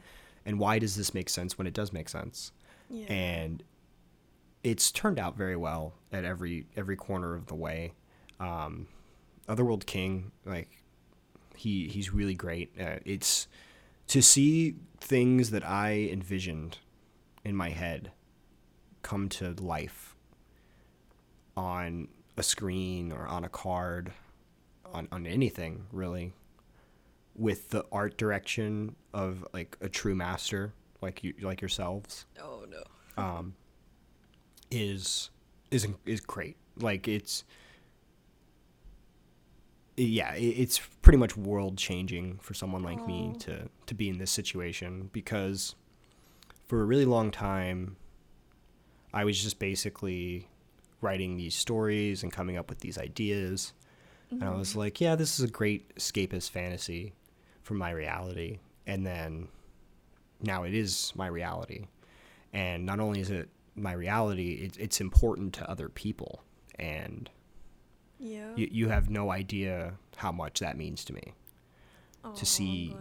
[0.45, 2.51] and why does this make sense when it does make sense.
[2.89, 3.05] yeah.
[3.11, 3.63] And
[4.63, 7.93] it's turned out very well at every every corner of the way.
[8.39, 8.87] Um,
[9.47, 10.83] Otherworld King, like
[11.55, 12.71] he he's really great.
[12.79, 13.47] Uh, it's
[14.07, 16.79] to see things that I envisioned
[17.43, 18.11] in my head
[19.01, 20.15] come to life
[21.55, 24.11] on a screen or on a card,
[24.93, 26.33] on, on anything really,
[27.35, 32.25] with the art direction of like a true master like you like yourselves.
[32.41, 32.83] oh no.
[33.21, 33.55] Um,
[34.71, 35.29] is
[35.71, 36.57] is is great.
[36.79, 37.43] Like it's
[39.95, 43.07] yeah, it's pretty much world changing for someone like Aww.
[43.07, 45.75] me to to be in this situation because
[46.67, 47.95] for a really long time
[49.13, 50.47] I was just basically
[51.01, 53.73] writing these stories and coming up with these ideas.
[54.33, 54.41] Mm-hmm.
[54.41, 54.79] And I was mm-hmm.
[54.79, 57.13] like, yeah, this is a great escapist fantasy
[57.63, 58.59] from my reality.
[58.85, 59.47] And then
[60.41, 61.87] now it is my reality.
[62.53, 66.43] And not only is it my reality, it, it's important to other people.
[66.79, 67.29] And
[68.19, 68.51] yeah.
[68.55, 71.33] you, you have no idea how much that means to me
[72.23, 72.95] oh, to see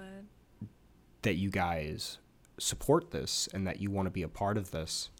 [1.22, 2.18] that you guys
[2.59, 5.11] support this and that you want to be a part of this.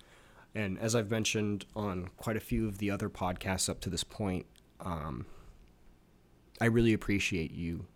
[0.55, 4.05] And as I've mentioned on quite a few of the other podcasts up to this
[4.05, 4.47] point,
[4.81, 5.27] um,
[6.61, 7.87] I really appreciate you,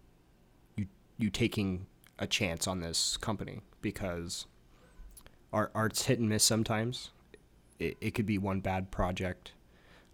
[0.77, 0.87] you,
[1.19, 1.87] you taking
[2.19, 4.47] a chance on this company because
[5.53, 7.11] art, art's hit and miss sometimes.
[7.79, 9.53] It, it could be one bad project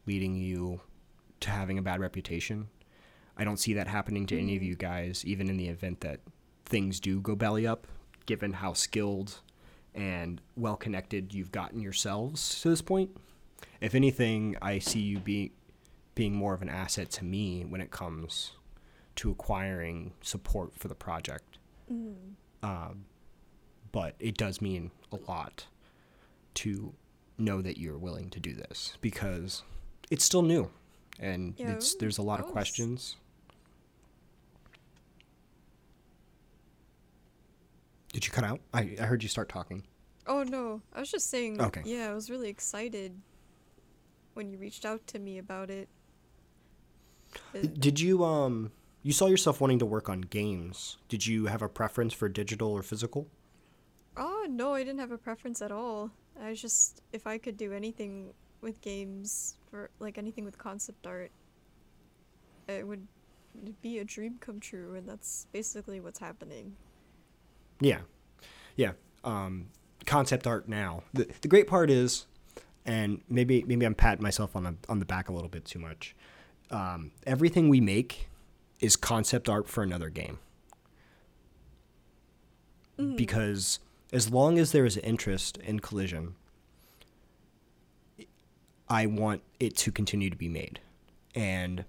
[0.07, 0.81] leading you
[1.41, 2.69] to having a bad reputation.
[3.37, 6.21] I don't see that happening to any of you guys, even in the event that
[6.65, 7.87] things do go belly up,
[8.25, 9.41] given how skilled
[9.95, 13.11] and well connected you've gotten yourselves to this point.
[13.81, 15.51] If anything, I see you being
[16.17, 18.53] being more of an asset to me when it comes
[19.15, 21.59] to acquiring support for the project.
[21.93, 22.15] Mm.
[22.65, 23.05] Um,
[23.93, 25.67] but it does mean a lot
[26.55, 26.93] to
[27.39, 29.63] know that you're willing to do this because
[30.11, 30.71] it's still new
[31.21, 33.17] and yeah, it's there's a lot of questions.
[38.13, 38.61] Did you cut out?
[38.73, 39.83] I, I heard you start talking.
[40.27, 41.61] Oh no, I was just saying.
[41.61, 41.83] Okay.
[41.85, 43.15] Yeah, I was really excited
[44.35, 45.89] when you reached out to me about it.
[47.79, 48.73] Did you um
[49.03, 50.99] you saw yourself wanting to work on games?
[51.09, 53.29] Did you have a preference for digital or physical?
[54.17, 56.11] Oh no, I didn't have a preference at all.
[56.41, 61.07] I was just if I could do anything with games for like anything with concept
[61.07, 61.31] art,
[62.69, 63.07] it would
[63.83, 66.77] be a dream come true, and that's basically what's happening.
[67.81, 68.01] Yeah,
[68.77, 68.93] yeah.
[69.25, 69.69] Um,
[70.05, 71.03] concept art now.
[71.13, 72.27] The the great part is,
[72.85, 75.79] and maybe maybe I'm patting myself on the on the back a little bit too
[75.79, 76.15] much.
[76.71, 78.29] Um, everything we make
[78.81, 80.39] is concept art for another game.
[82.99, 83.17] Mm-hmm.
[83.17, 83.79] Because
[84.13, 86.35] as long as there is interest in collision,
[88.89, 90.81] I want it to continue to be made.
[91.35, 91.85] And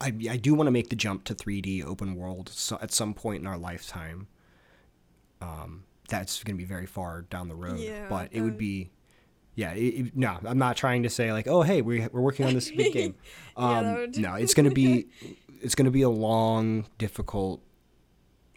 [0.00, 3.14] I, I do want to make the jump to 3D open world so at some
[3.14, 4.26] point in our lifetime.
[5.40, 8.90] Um, that's going to be very far down the road, yeah, but it would be,
[9.54, 9.72] yeah.
[9.72, 12.54] It, it, no, I'm not trying to say like, oh, hey, we, we're working on
[12.54, 13.14] this big game.
[13.56, 14.18] Um, yeah, would...
[14.18, 15.06] no, it's going to be,
[15.62, 17.62] it's going to be a long, difficult.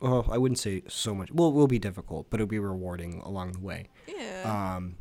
[0.01, 1.31] Well, I wouldn't say so much.
[1.31, 3.89] Well, it will be difficult, but it'll be rewarding along the way.
[4.07, 4.75] Yeah.
[4.75, 4.95] Um,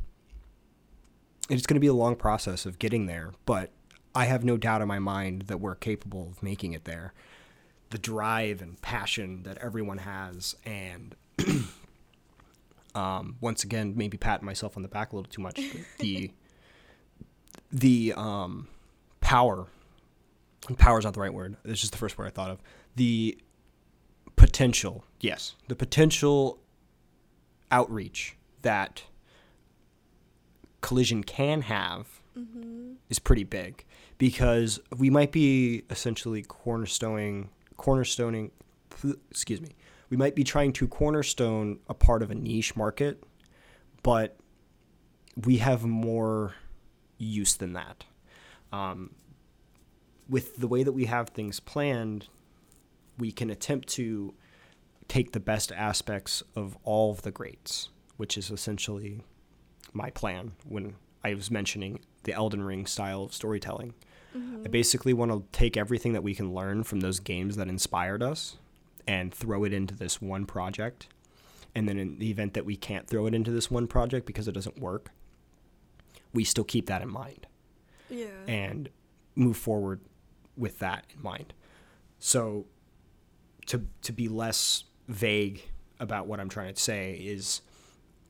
[1.49, 3.71] it's going to be a long process of getting there, but
[4.13, 7.13] I have no doubt in my mind that we're capable of making it there.
[7.89, 11.15] The drive and passion that everyone has, and
[12.95, 15.59] um, once again, maybe patting myself on the back a little too much.
[15.99, 16.31] the
[17.71, 18.67] the um,
[19.19, 19.67] power,
[20.77, 21.57] power is not the right word.
[21.65, 22.61] It's just the first word I thought of.
[22.95, 23.37] The
[24.35, 26.59] potential, yes, the potential
[27.71, 29.03] outreach that
[30.81, 32.93] collision can have mm-hmm.
[33.09, 33.83] is pretty big
[34.17, 38.51] because we might be essentially cornerstoning cornerstoning
[39.29, 39.75] excuse me
[40.09, 43.23] we might be trying to cornerstone a part of a niche market
[44.03, 44.37] but
[45.45, 46.55] we have more
[47.17, 48.05] use than that
[48.71, 49.11] um,
[50.29, 52.27] with the way that we have things planned
[53.17, 54.33] we can attempt to
[55.07, 59.21] take the best aspects of all of the greats which is essentially
[59.93, 63.93] my plan when I was mentioning the Elden Ring style of storytelling.
[64.35, 64.63] Mm-hmm.
[64.65, 68.21] I basically want to take everything that we can learn from those games that inspired
[68.21, 68.57] us
[69.07, 71.07] and throw it into this one project.
[71.73, 74.47] And then in the event that we can't throw it into this one project because
[74.47, 75.11] it doesn't work,
[76.33, 77.47] we still keep that in mind.
[78.09, 78.25] Yeah.
[78.47, 78.89] And
[79.35, 80.01] move forward
[80.55, 81.53] with that in mind.
[82.19, 82.65] So
[83.67, 87.61] to to be less vague about what I'm trying to say is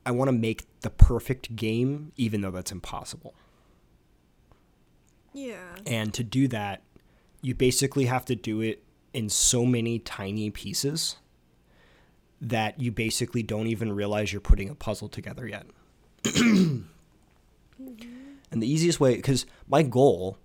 [0.04, 3.34] I want to make the perfect game, even though that's impossible.
[5.32, 5.76] Yeah.
[5.86, 6.82] And to do that,
[7.42, 8.82] you basically have to do it
[9.12, 11.16] in so many tiny pieces
[12.40, 15.66] that you basically don't even realize you're putting a puzzle together yet.
[18.50, 20.38] And the easiest way, because my goal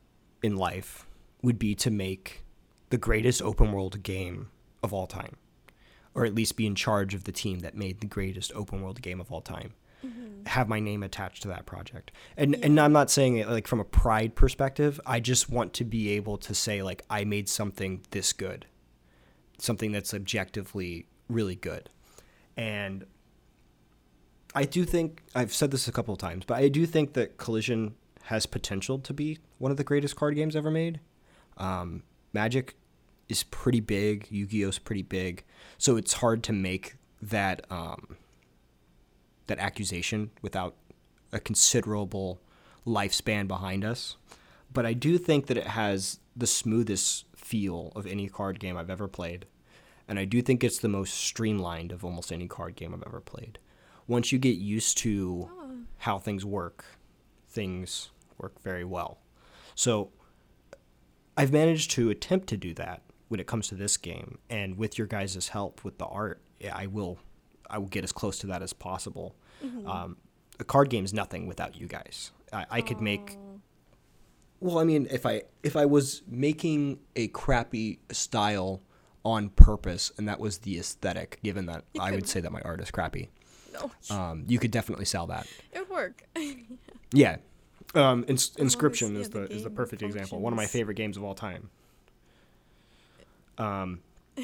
[0.44, 1.08] in life
[1.42, 2.44] would be to make
[2.90, 4.50] the greatest open world game
[4.84, 5.38] of all time
[6.16, 9.02] or at least be in charge of the team that made the greatest open world
[9.02, 9.74] game of all time.
[10.48, 12.12] Have my name attached to that project.
[12.38, 15.00] And and I'm not saying it like from a pride perspective.
[15.06, 18.66] I just want to be able to say like I made something this good.
[19.58, 21.90] Something that's objectively really good.
[22.58, 23.06] And
[24.56, 27.38] I do think I've said this a couple of times, but I do think that
[27.38, 31.00] Collision has potential to be one of the greatest card games ever made.
[31.58, 32.76] Um, Magic
[33.30, 34.28] is pretty big.
[34.30, 35.44] Yu-Gi-Oh is pretty big,
[35.78, 38.18] so it's hard to make that um,
[39.48, 40.76] that accusation without
[41.32, 42.42] a considerable
[42.86, 44.18] lifespan behind us.
[44.72, 48.90] But I do think that it has the smoothest feel of any card game I've
[48.90, 49.46] ever played,
[50.08, 53.22] and I do think it's the most streamlined of almost any card game I've ever
[53.22, 53.60] played.
[54.08, 55.50] Once you get used to
[56.00, 56.86] how things work,
[57.48, 59.20] things work very well.
[59.76, 60.12] So
[61.38, 64.98] I've managed to attempt to do that when it comes to this game, and with
[64.98, 66.42] your guys' help with the art,
[66.72, 67.20] I will,
[67.74, 69.36] I will get as close to that as possible.
[69.86, 70.18] Um,
[70.60, 72.32] a card game is nothing without you guys.
[72.52, 73.38] I, I could make.
[74.60, 78.82] Well, I mean, if I if I was making a crappy style
[79.26, 82.80] on purpose, and that was the aesthetic, given that I would say that my art
[82.82, 83.30] is crappy,
[83.74, 85.48] No, um, you could definitely sell that.
[85.72, 86.24] it would work.
[87.16, 87.38] Yeah.
[87.96, 90.40] Um, ins- Inscription is the the is the perfect example.
[90.40, 91.70] One of my favorite games of all time.
[93.58, 94.00] Um.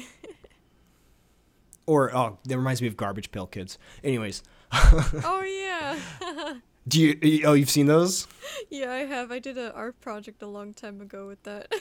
[1.86, 3.78] or oh, that reminds me of Garbage Pail Kids.
[4.04, 5.42] Anyways, oh
[6.32, 6.54] yeah,
[6.88, 8.26] do you oh you've seen those?
[8.70, 9.30] yeah, I have.
[9.30, 11.72] I did an art project a long time ago with that.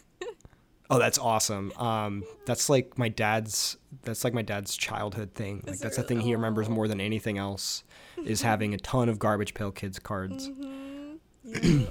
[0.91, 1.71] Oh, that's awesome.
[1.73, 3.77] Um, that's like my dad's.
[4.03, 5.63] That's like my dad's childhood thing.
[5.65, 6.15] Like that's the really?
[6.15, 6.71] thing he remembers Aw.
[6.71, 7.83] more than anything else,
[8.25, 10.47] is having a ton of Garbage Pail Kids cards.
[10.47, 11.13] hmm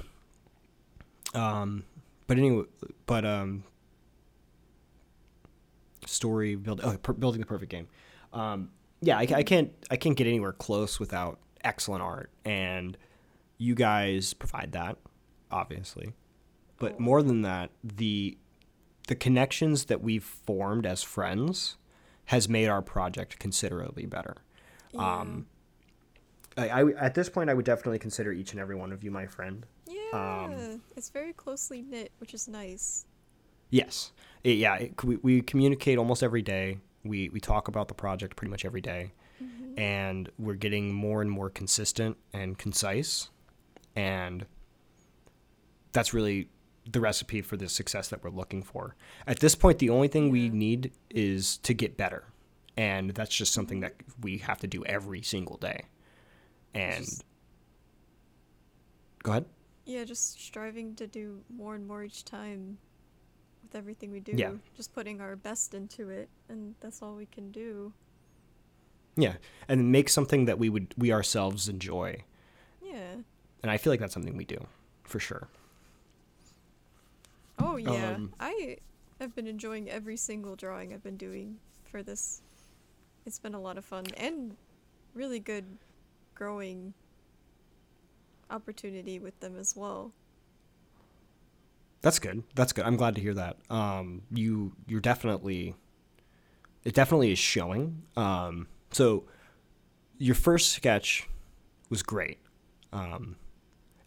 [1.33, 1.61] Yeah.
[1.61, 1.83] Um,
[2.27, 2.65] but anyway,
[3.05, 3.63] but um,
[6.05, 7.87] story build oh per- building the perfect game.
[8.33, 8.71] Um,
[9.01, 12.97] yeah, I, I can't I can't get anywhere close without excellent art, and
[13.57, 14.97] you guys provide that,
[15.51, 16.13] obviously.
[16.79, 18.37] But more than that, the
[19.07, 21.77] the connections that we've formed as friends
[22.25, 24.37] has made our project considerably better.
[24.95, 25.47] Um,
[26.57, 29.11] I, I at this point I would definitely consider each and every one of you
[29.11, 29.65] my friend.
[29.87, 33.05] yeah, um, it's very closely knit, which is nice.
[33.69, 34.11] Yes.
[34.43, 34.75] It- yeah.
[34.75, 36.79] It, we, we communicate almost every day.
[37.03, 39.13] We, we talk about the project pretty much every day.
[39.41, 39.79] Mm-hmm.
[39.79, 43.29] And we're getting more and more consistent and concise.
[43.95, 44.45] And
[45.91, 46.49] that's really
[46.91, 48.95] the recipe for the success that we're looking for.
[49.27, 52.25] At this point, the only thing we need is to get better.
[52.77, 54.21] And that's just something that mm-hmm.
[54.21, 55.85] we have to do every single day.
[56.73, 57.23] And Just-
[59.23, 59.45] go ahead.
[59.85, 62.77] Yeah, just striving to do more and more each time
[63.69, 64.33] with everything we do.
[64.35, 64.51] Yeah.
[64.75, 67.93] Just putting our best into it, and that's all we can do.
[69.15, 69.33] Yeah.
[69.67, 72.23] And make something that we would, we ourselves enjoy.
[72.81, 73.15] Yeah.
[73.61, 74.65] And I feel like that's something we do
[75.03, 75.47] for sure.
[77.59, 78.13] Oh yeah.
[78.13, 78.77] Um, I
[79.19, 82.41] have been enjoying every single drawing I've been doing for this.
[83.25, 84.55] It's been a lot of fun and
[85.13, 85.65] really good
[86.35, 86.93] growing
[88.49, 90.13] opportunity with them as well.
[92.01, 92.43] That's good.
[92.55, 92.85] That's good.
[92.85, 93.57] I'm glad to hear that.
[93.69, 95.75] Um, you you're definitely
[96.85, 98.03] it definitely is showing.
[98.15, 99.25] Um, so
[100.17, 101.27] your first sketch
[101.89, 102.37] was great.
[102.93, 103.35] Um,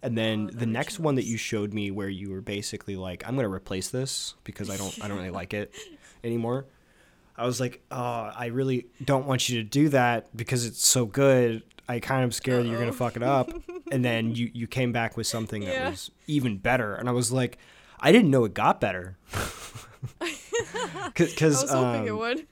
[0.02, 3.22] and then Oh, the next one that you showed me where you were basically like,
[3.26, 5.74] I'm gonna replace this because I don't I don't really like it
[6.24, 6.66] anymore.
[7.36, 7.96] I was like, oh,
[8.34, 11.62] I really don't want you to do that because it's so good.
[11.88, 13.50] I kind of scared that you're gonna fuck it up.
[13.90, 15.90] and then you you came back with something that Yeah.
[15.90, 17.58] was even better, and I was like,
[18.02, 19.16] I didn't know it got better.
[20.20, 22.46] I Because was hoping it um, would.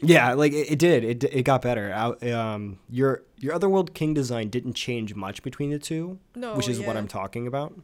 [0.00, 1.04] yeah, like it, it did.
[1.04, 1.92] It it got better.
[1.94, 6.68] I, um, your your Otherworld King design didn't change much between the two, no, which
[6.68, 6.96] is what.
[6.96, 7.78] I'm talking about.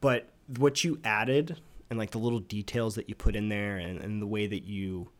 [0.00, 0.28] But
[0.58, 4.20] what you added and like the little details that you put in there, and, and
[4.20, 5.10] the way that you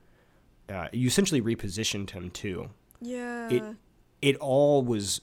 [0.68, 2.70] uh, you essentially repositioned him too.
[3.00, 3.48] Yeah.
[3.50, 3.62] It
[4.20, 5.20] It all was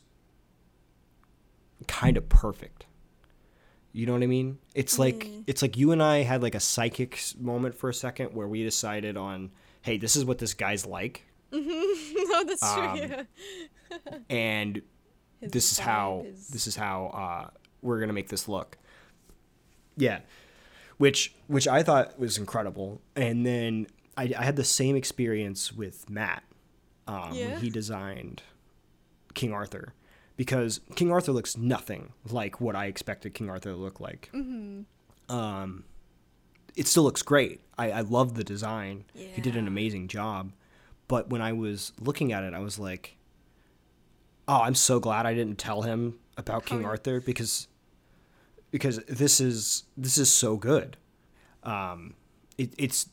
[1.87, 2.85] kind of perfect.
[3.91, 4.59] You know what I mean?
[4.75, 5.43] It's like Mm.
[5.47, 8.63] it's like you and I had like a psychic moment for a second where we
[8.63, 12.83] decided on, hey, this is what this guy's like, no, that's true.
[12.83, 13.23] um, yeah.
[14.29, 14.81] and
[15.41, 17.49] His this is how is- this is how uh,
[17.81, 18.77] we're gonna make this look.
[19.97, 20.19] Yeah,
[20.97, 26.09] which which I thought was incredible, and then I, I had the same experience with
[26.09, 26.43] Matt
[27.07, 27.53] um, Yeah?
[27.53, 28.43] when he designed
[29.33, 29.93] King Arthur,
[30.39, 34.29] because King Arthur looks nothing like what I expected King Arthur to look like.
[34.33, 34.85] Mhm.
[35.27, 35.83] Um,
[36.77, 37.59] it still looks great.
[37.77, 39.03] I, I love the design.
[39.13, 40.53] He did an amazing job.
[41.09, 43.17] But when I was looking at it, I was like,
[44.47, 47.67] Oh, I'm so glad I didn't tell him about King How- Arthur because
[48.71, 50.95] because this is this is so good.
[51.63, 52.13] Um,
[52.57, 53.09] it, it's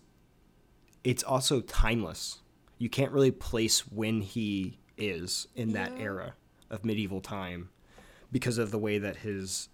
[1.02, 2.38] it's also timeless.
[2.78, 6.34] You can't really place when he is in that era
[6.70, 7.70] of medieval time
[8.32, 9.68] because of the way that his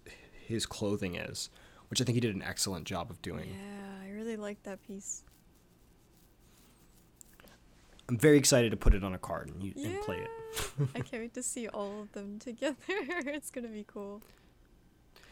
[0.45, 1.49] his clothing is,
[1.89, 3.49] which I think he did an excellent job of doing.
[3.49, 5.23] Yeah, I really like that piece.
[8.09, 9.87] I'm very excited to put it on a card and, you, Yeah.
[9.87, 10.29] and play it.
[10.93, 12.75] I can't wait to see all of them together.
[12.89, 14.21] it's gonna be cool.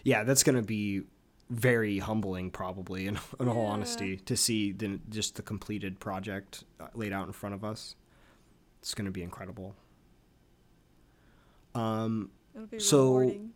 [0.03, 1.01] yeah, that's gonna be
[1.49, 3.69] very humbling, probably, in, in all Yeah.
[3.71, 7.95] honesty, to see the, just the completed project uh, laid out in front of us.
[8.79, 9.75] It's gonna be incredible.
[11.75, 12.31] Um,
[12.79, 13.53] So- rewarding.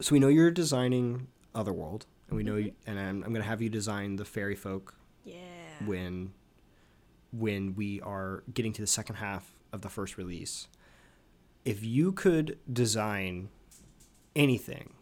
[0.00, 2.64] so we know you're designing Otherworld, and we know, Mhm.
[2.66, 5.84] you, and I'm, I'm gonna have you design the fairy folk Yeah.
[5.86, 6.32] when
[7.30, 10.66] when we are getting to the second half of the first release.
[11.66, 13.50] If you could design
[14.34, 14.94] anything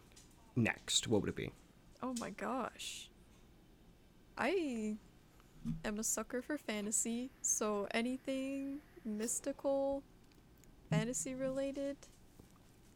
[0.53, 1.51] next, what would it be?
[2.03, 3.09] Oh my gosh.
[4.37, 4.97] I
[5.85, 10.03] am a sucker for fantasy, so anything mystical,
[10.89, 11.97] fantasy related,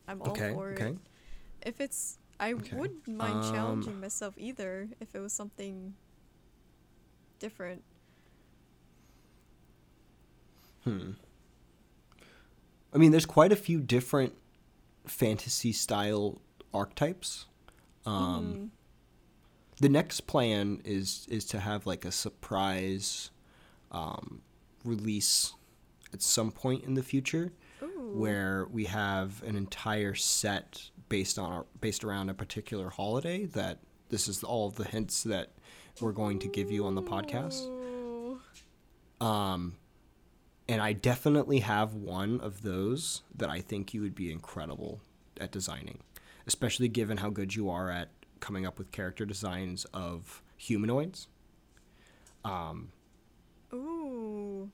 [0.07, 0.87] I'm all okay, for okay.
[0.87, 0.97] it.
[1.61, 2.77] If it's, I Okay.
[2.77, 5.95] wouldn't mind Um, challenging myself either if it was something
[7.39, 7.83] different.
[10.83, 11.11] Hmm.
[12.93, 14.33] I mean, there's quite a few different
[15.05, 16.41] fantasy style
[16.73, 17.47] archetypes.
[18.05, 18.71] Um, Mhm.
[19.79, 23.31] The next plan is is to have like a surprise
[23.91, 24.41] um,
[24.85, 25.53] release
[26.13, 27.53] at some point in the future.
[28.13, 33.45] Where we have an entire set based on our, based around a particular holiday.
[33.45, 35.51] That this is all of the hints that
[35.99, 37.67] we're going to give you on the podcast.
[39.19, 39.75] Um,
[40.67, 45.01] and I definitely have one of those that I think you would be incredible
[45.39, 45.99] at designing,
[46.47, 48.09] especially given how good you are at
[48.39, 51.27] coming up with character designs of humanoids.
[52.43, 52.89] Um,
[53.73, 54.69] Ooh.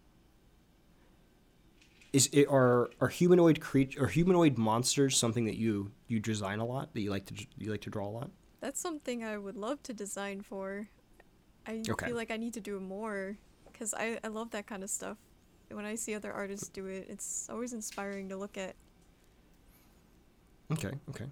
[2.14, 6.66] Is it are are humanoid creature or humanoid monsters something that you you design a
[6.66, 8.32] lot that you like to you like to draw a lot?
[8.60, 10.90] That's something I would love to design for.
[11.68, 12.08] I Okay.
[12.08, 13.38] feel like I need to do it more
[13.72, 15.18] because I, I love that kind of stuff.
[15.72, 18.76] When I see other artists do it, it's always inspiring to look at.
[20.72, 21.26] Okay, okay.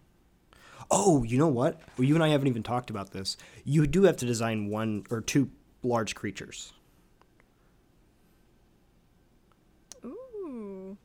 [0.91, 1.81] Oh, you know what?
[1.97, 3.37] Well, you and I haven't even talked about this.
[3.63, 5.51] You do have to design one or two
[5.83, 6.73] large creatures.
[10.05, 10.97] Ooh.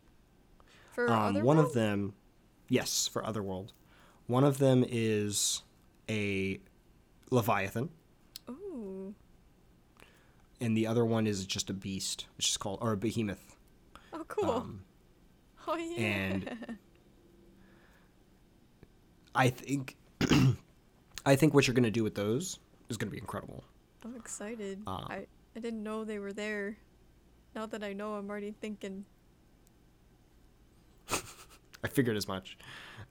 [1.07, 2.15] For Um, one of them,
[2.69, 3.73] yes, for Otherworld.
[4.27, 5.63] One of them is
[6.09, 6.61] a
[7.31, 7.91] Leviathan,
[8.49, 9.15] Ooh.
[10.61, 13.57] and the other one is just a beast, which is called or a behemoth.
[14.13, 14.51] Oh, cool.
[14.51, 14.83] Um,
[15.67, 15.99] oh yeah.
[15.99, 16.79] and-
[19.35, 19.97] I think,
[21.27, 23.65] I think what you're gonna do with those is gonna be incredible.
[24.05, 24.83] I'm excited.
[24.87, 25.27] uh, I
[25.57, 26.77] I didn't know they were there.
[27.55, 29.05] Now that I know, I'm already thinking.
[31.85, 32.59] I figured as much.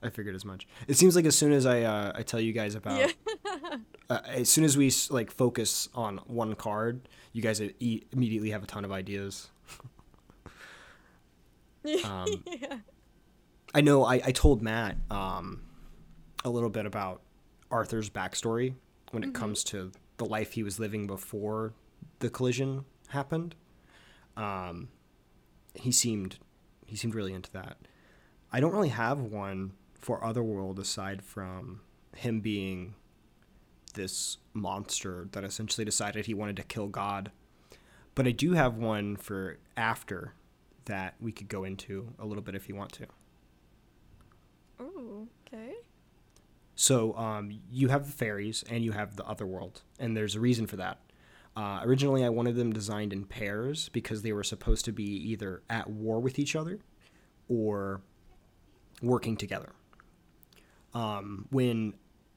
[0.02, 0.66] I figured as much.
[0.88, 3.76] It seems like as soon as I uh, I tell you guys about, Yeah.
[4.10, 8.62] uh, as soon as we like focus on one card, you guys e- immediately have
[8.62, 9.50] a ton of ideas.
[12.04, 12.78] Um, yeah.
[13.74, 15.62] I know I, I told Matt um,
[16.44, 17.22] a little bit about
[17.70, 18.74] Arthur's backstory
[19.12, 21.72] when it comes to the life he was living before
[22.18, 23.54] the collision happened.
[24.36, 24.88] Um,
[25.74, 26.38] he seemed
[26.84, 27.78] he seemed really into that.
[28.52, 31.80] I don't really have one for Otherworld aside from
[32.16, 32.94] him being
[33.94, 37.30] this monster that essentially decided he wanted to kill God.
[38.14, 40.34] But I do have one for after
[40.86, 43.06] that we could go into a little bit if you want to.
[44.80, 45.28] Ooh.
[45.46, 45.74] Okay.
[46.74, 50.40] So um, you have the fairies and you have the other world, and there's a
[50.40, 50.98] reason for that.
[51.56, 55.62] Uh, originally, I wanted them designed in pairs because they were supposed to be either
[55.68, 56.78] at war with each other
[57.48, 58.00] or
[59.02, 59.72] working together.
[60.94, 61.94] Um, when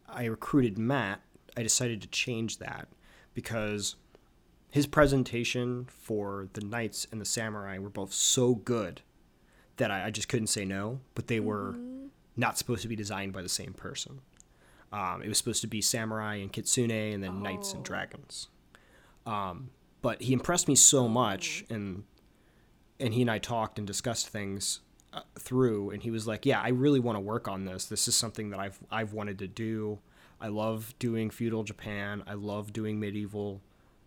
[0.08, 1.22] I recruited Matt,
[1.58, 2.88] I decided to change that
[3.34, 3.96] because
[4.70, 9.02] his presentation for the knights and the samurai were both so good
[9.78, 11.00] that I, I just couldn't say no.
[11.16, 12.10] But they were Mhm.
[12.36, 14.22] not supposed to be designed by the same person.
[14.92, 17.84] Um, it was supposed to be samurai and kitsune, and then knights and Oh.
[17.84, 18.50] dragons.
[19.26, 22.04] Um, but he impressed me so much, and
[23.00, 24.82] and he and I talked and discussed things
[25.40, 27.86] through, and he was like, "Yeah, I really want to work on this.
[27.86, 30.00] This is something that I've I've wanted to do.
[30.42, 32.24] I love doing feudal Japan.
[32.28, 33.62] I love doing medieval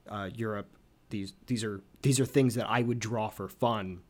[0.08, 0.68] uh, Europe.
[1.10, 4.00] These these are these are things that I would draw for fun.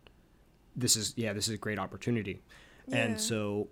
[0.75, 2.43] This is yeah, this is a great opportunity."
[2.89, 2.97] Yeah.
[2.97, 3.69] And so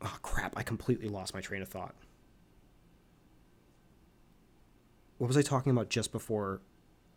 [0.00, 1.94] Oh crap, I completely lost my train of thought.
[5.18, 6.60] What was I talking about just before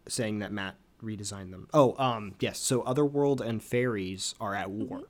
[0.07, 1.67] saying that Matt redesigned them?
[1.73, 2.59] Oh, um, yes.
[2.59, 4.97] So Otherworld and fairies are at war.
[4.99, 5.07] Mm-hmm.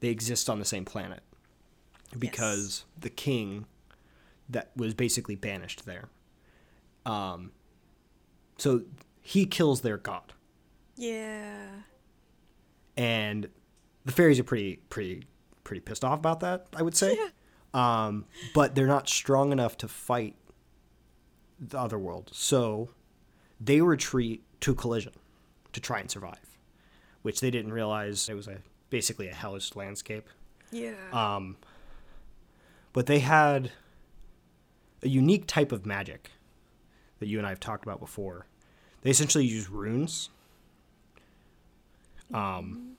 [0.00, 1.22] They exist on the same planet
[2.18, 3.66] because the king
[4.48, 6.08] that was basically banished there.
[7.04, 7.52] Um,
[8.58, 8.82] so
[9.20, 10.32] he kills their god,
[10.96, 11.66] Yeah.
[12.96, 13.48] and
[14.04, 15.24] the fairies are pretty, pretty,
[15.64, 16.66] pretty pissed off about that.
[16.74, 17.28] I would say, Yeah.
[18.06, 20.36] um, but they're not strong enough to fight
[21.58, 22.90] the other world, so
[23.60, 25.12] they retreat to collision
[25.72, 26.58] to try and survive,
[27.22, 28.58] which they didn't realize it was a
[28.90, 30.28] basically a hellish landscape.
[30.70, 30.94] Yeah.
[31.12, 31.56] Um,
[32.92, 33.72] but they had
[35.02, 36.30] a unique type of magic
[37.18, 38.46] that you and I have talked about before.
[39.02, 40.30] They essentially use runes.
[42.32, 42.96] Um,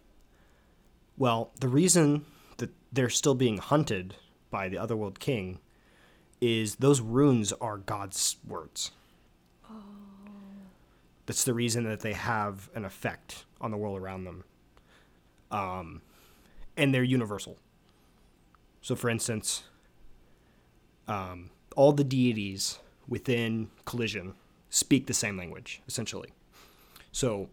[1.17, 2.25] well, the reason
[2.57, 4.15] that they're still being hunted
[4.49, 5.59] by the Otherworld King
[6.39, 8.91] is those runes are God's words.
[11.27, 14.43] That's the reason that they have an effect on the world around them.
[15.51, 16.01] Um,
[16.75, 17.57] and they're universal.
[18.81, 19.63] So, for instance,
[21.07, 24.33] um, all the deities within Collision
[24.69, 26.29] speak the same language, essentially.
[27.11, 27.49] So,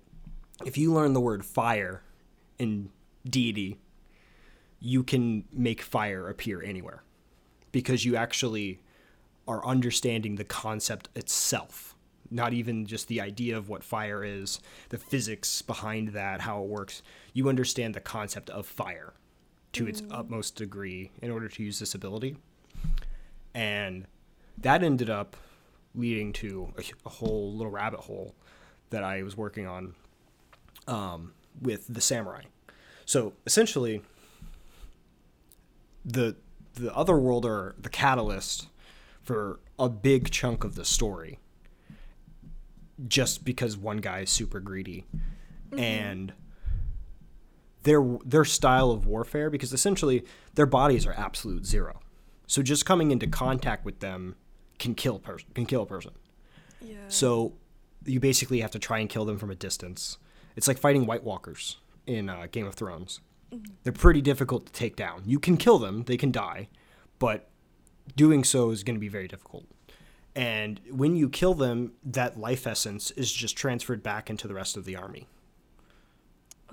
[0.64, 2.02] if you learn the word fire
[2.58, 2.90] in
[3.28, 3.78] deity,
[4.78, 7.02] you can make fire appear anywhere
[7.72, 8.80] because you actually
[9.48, 11.93] are understanding the concept itself,
[12.30, 16.68] not even just the idea of what fire is, the physics behind that, how it
[16.68, 17.02] works.
[17.32, 19.14] You understand the concept of fire
[19.72, 22.36] to its utmost degree in order to use this ability.
[23.54, 24.06] And
[24.58, 25.36] that ended up
[25.94, 28.34] leading to a, a whole little rabbit hole
[28.90, 29.94] that I was working on
[30.86, 32.42] um, with the samurai.
[33.04, 34.02] So essentially,
[36.04, 36.36] the
[36.74, 38.68] the other world are the catalyst
[39.22, 41.38] for a big chunk of the story
[43.08, 45.04] just because one guy is super greedy
[45.76, 46.32] and
[47.82, 50.24] their their style of warfare because essentially
[50.54, 52.00] their bodies are absolute zero
[52.46, 54.36] so just coming into contact with them
[54.78, 56.12] can kill person can kill a person
[56.80, 56.96] yeah.
[57.08, 57.54] so
[58.06, 60.18] you basically have to try and kill them from a distance.
[60.56, 63.20] It's like fighting White Walkers in uh, Game of Thrones.
[63.82, 65.22] They're pretty difficult to take down.
[65.26, 66.68] You can kill them, they can die,
[67.18, 67.50] but
[68.16, 69.66] doing so is going to be very difficult.
[70.36, 74.76] And when you kill them, that life essence is just transferred back into the rest
[74.76, 75.28] of the army.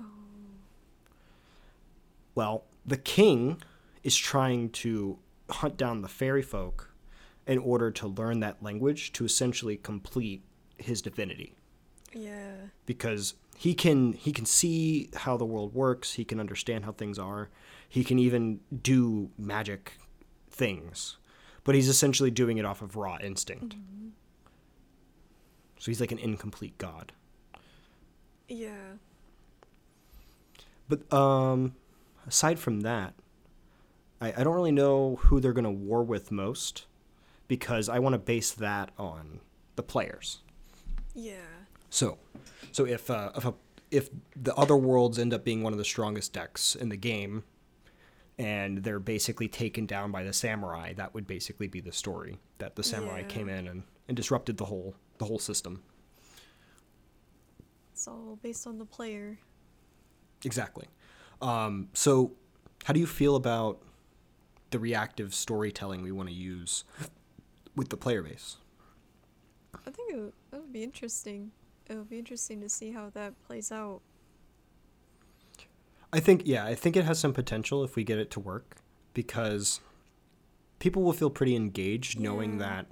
[0.00, 0.04] Oh.
[2.34, 3.62] Well, the king
[4.02, 6.90] is trying to hunt down the fairy folk
[7.46, 10.42] in order to learn that language to essentially complete
[10.78, 11.54] his divinity
[12.12, 12.54] yeah.
[12.86, 17.18] because he can he can see how the world works he can understand how things
[17.18, 17.48] are
[17.88, 19.92] he can even do magic
[20.50, 21.18] things
[21.64, 23.76] but he's essentially doing it off of raw instinct
[25.78, 27.12] so he's like an incomplete god
[28.48, 28.96] Yeah.
[30.88, 31.74] but um
[32.26, 33.14] aside from that
[34.20, 36.86] i, I don't really know who they're going to war with most
[37.48, 39.40] because i want to base that on
[39.76, 40.38] the players
[41.14, 41.34] Yeah.
[41.90, 42.16] So,
[42.72, 43.52] so if uh, if a,
[43.90, 47.44] if the other worlds end up being one of the strongest decks in the game,
[48.38, 52.76] and they're basically taken down by the samurai, that would basically be the story that
[52.76, 53.26] the samurai Yeah.
[53.26, 55.82] came in and, and disrupted the whole the whole system.
[57.92, 59.38] It's all based on the player.
[60.44, 60.86] Exactly.
[61.40, 62.32] Um, so,
[62.84, 63.80] how do you feel about
[64.70, 66.84] the reactive storytelling we want to use
[67.76, 68.56] with the player base?
[69.86, 71.52] I think it would, that would be interesting.
[71.88, 74.00] It would be interesting to see how that plays out.
[76.12, 78.76] I think yeah, I think it has some potential if we get it to work
[79.14, 79.80] because
[80.78, 82.58] people will feel pretty engaged knowing Yeah.
[82.66, 82.86] that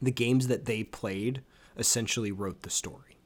[0.00, 1.42] the games that they played
[1.76, 3.16] essentially wrote the story.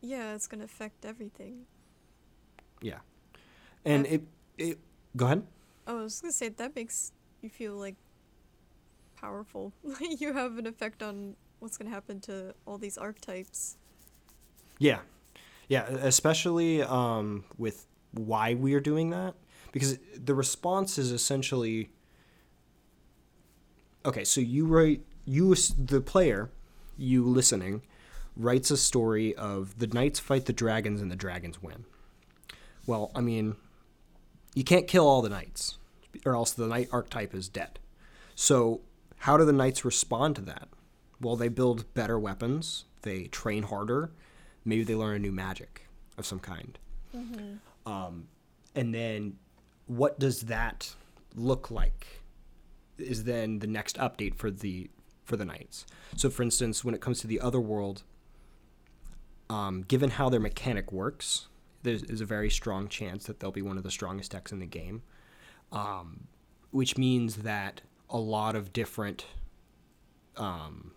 [0.00, 1.66] Yeah, it's gonna affect everything.
[2.80, 3.00] Yeah.
[3.84, 4.22] And I've- it
[4.58, 4.78] it
[5.16, 5.46] go ahead.
[5.86, 7.96] Oh, I was gonna say that makes you feel like
[9.16, 9.72] powerful.
[10.00, 13.76] you have an effect on what's gonna happen to all these archetypes.
[14.78, 15.00] Yeah.
[15.68, 19.34] Yeah, especially um, with why we are doing that
[19.72, 21.90] because the response is essentially
[24.04, 26.50] okay, so you write you the player,
[26.96, 27.82] you listening
[28.36, 31.84] writes a story of the knights fight the dragons and the dragons win.
[32.86, 33.56] Well, I mean,
[34.54, 35.78] you can't kill all the knights
[36.24, 37.78] or else the knight archetype is dead.
[38.34, 38.82] So,
[39.20, 40.68] how do the knights respond to that?
[41.20, 44.10] Well, they build better weapons, they train harder,
[44.66, 45.86] maybe they learn a new magic
[46.18, 46.78] of some kind.
[47.86, 48.28] Um,
[48.74, 49.38] and then
[49.86, 50.94] what does that
[51.34, 52.20] look like
[52.98, 54.90] is then the next update for the
[55.24, 55.86] for the knights.
[56.16, 58.02] So for instance when it comes to the other world
[59.48, 61.48] um, given how their mechanic works
[61.82, 64.66] there's a very strong chance that they'll be one of the strongest decks in the
[64.66, 65.02] game.
[65.72, 66.26] Um,
[66.70, 69.26] which means that a lot of different
[70.36, 70.92] um,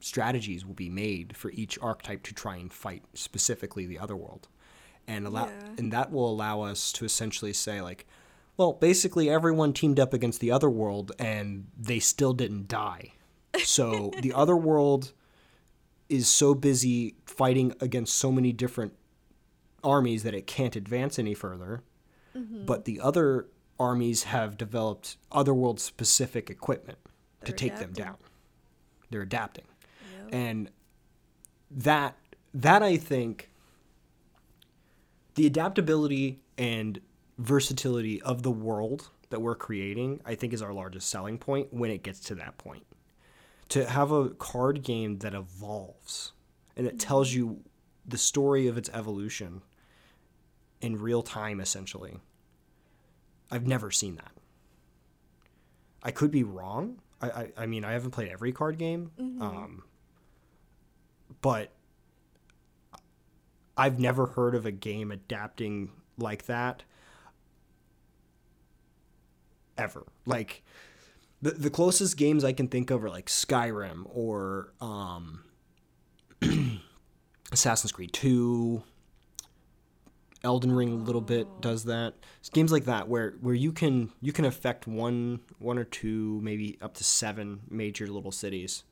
[0.00, 4.48] strategies will be made for each archetype to try and fight specifically the other world.
[5.06, 5.68] And allow Yeah.
[5.78, 8.06] and that will allow us to essentially say like
[8.56, 13.12] well basically everyone teamed up against the other world and they still didn't die.
[13.64, 15.12] So the other world
[16.08, 18.94] is so busy fighting against so many different
[19.82, 21.82] armies that it can't advance any further.
[22.36, 22.64] Mm-hmm.
[22.66, 23.48] But the other
[23.78, 26.98] armies have developed otherworld specific equipment
[27.44, 28.16] to They're take them down.
[29.10, 29.64] They're adapting.
[30.30, 30.70] And
[31.70, 32.16] that
[32.52, 33.50] that I think
[35.34, 37.00] the adaptability and
[37.38, 41.90] versatility of the world that we're creating, I think is our largest selling point when
[41.90, 42.84] it gets to that point.
[43.70, 46.32] To have a card game that evolves
[46.76, 47.60] and it tells you
[48.06, 49.62] the story of its evolution
[50.80, 52.18] in real time essentially.
[53.50, 54.32] I've never seen that.
[56.02, 57.00] I could be wrong.
[57.20, 59.10] I, I, I mean, I haven't played every card game,
[59.40, 59.82] um,
[61.40, 61.72] but
[63.76, 66.82] I've never heard of a game adapting like that
[69.78, 70.06] ever.
[70.26, 70.62] Like
[71.42, 75.44] the the closest games I can think of are like Skyrim or um,
[77.52, 78.82] Assassin's Creed Two.
[80.42, 82.14] Elden Ring a little bit does that.
[82.38, 86.40] It's games like that where where you can you can affect one one or two
[86.42, 88.84] maybe up to seven major little cities,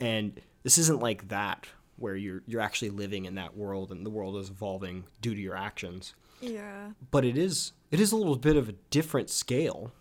[0.00, 4.10] and this isn't like that where you're you're actually living in that world and the
[4.10, 6.14] world is evolving due to your actions.
[6.40, 6.90] Yeah.
[7.10, 9.92] But it is it is a little bit of a different scale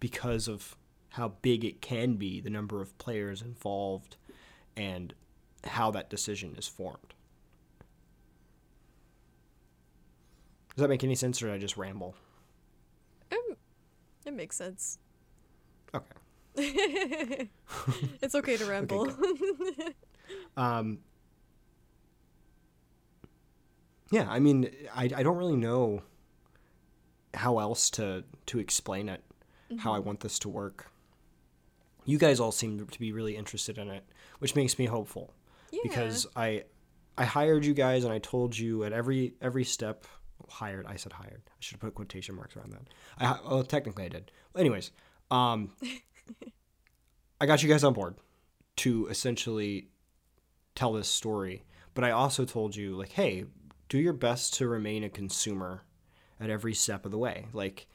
[0.00, 0.76] because of
[1.10, 4.16] how big it can be, the number of players involved,
[4.76, 5.14] and
[5.64, 7.14] how that decision is formed.
[10.76, 12.14] Does that make any sense, or did I just ramble?
[13.32, 13.56] Um,
[14.24, 14.98] it makes sense.
[15.92, 16.06] Okay.
[18.22, 19.12] it's okay to ramble.
[20.56, 20.98] Um,
[24.10, 26.02] yeah, I mean, I, I don't really know
[27.34, 29.22] how else to to explain it,
[29.78, 30.90] how I want this to work.
[32.04, 34.04] You guys all seem to be really interested in it,
[34.38, 35.32] which makes me hopeful
[35.70, 35.80] yeah.
[35.82, 36.64] because I
[37.16, 40.06] I hired you guys and I told you at every every step
[40.48, 40.86] hired.
[40.86, 41.42] I said hired.
[41.46, 42.88] I should have put quotation marks around that.
[43.18, 44.30] I well technically I did.
[44.56, 44.90] Anyways,
[45.30, 45.72] um,
[47.40, 48.16] I got you guys on board
[48.76, 49.88] to essentially
[50.74, 51.64] tell this story,
[51.94, 53.44] but I also told you like, hey,
[53.88, 55.82] do your best to remain a consumer
[56.40, 57.46] at every step of the way.
[57.52, 57.86] Like,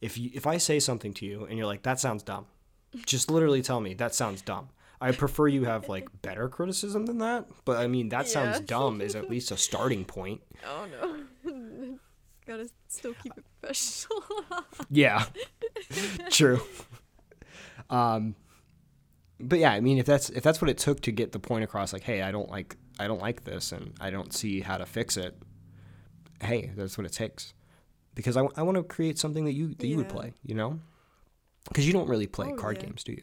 [0.00, 2.46] if you if I say something to you and you're like, that sounds dumb,
[3.06, 4.68] just literally tell me that sounds dumb.
[5.00, 9.00] I prefer you have like better criticism than that, but I mean that sounds dumb
[9.00, 10.40] is at least a starting point.
[10.66, 10.86] oh
[11.44, 11.98] no.
[12.46, 14.22] Gotta still keep it professional.
[14.90, 15.26] Yeah,
[16.30, 16.60] true.
[17.90, 18.34] Um,
[19.40, 21.64] but yeah, I mean, if that's if that's what it took to get the point
[21.64, 24.78] across, like, hey, I don't like I don't like this, and I don't see how
[24.78, 25.36] to fix it.
[26.40, 27.54] Hey, that's what it takes,
[28.14, 30.80] because I, I want to create something that you that you would play, you know,
[31.68, 32.86] because you don't really play Oh, card yeah.
[32.86, 33.22] games, do you?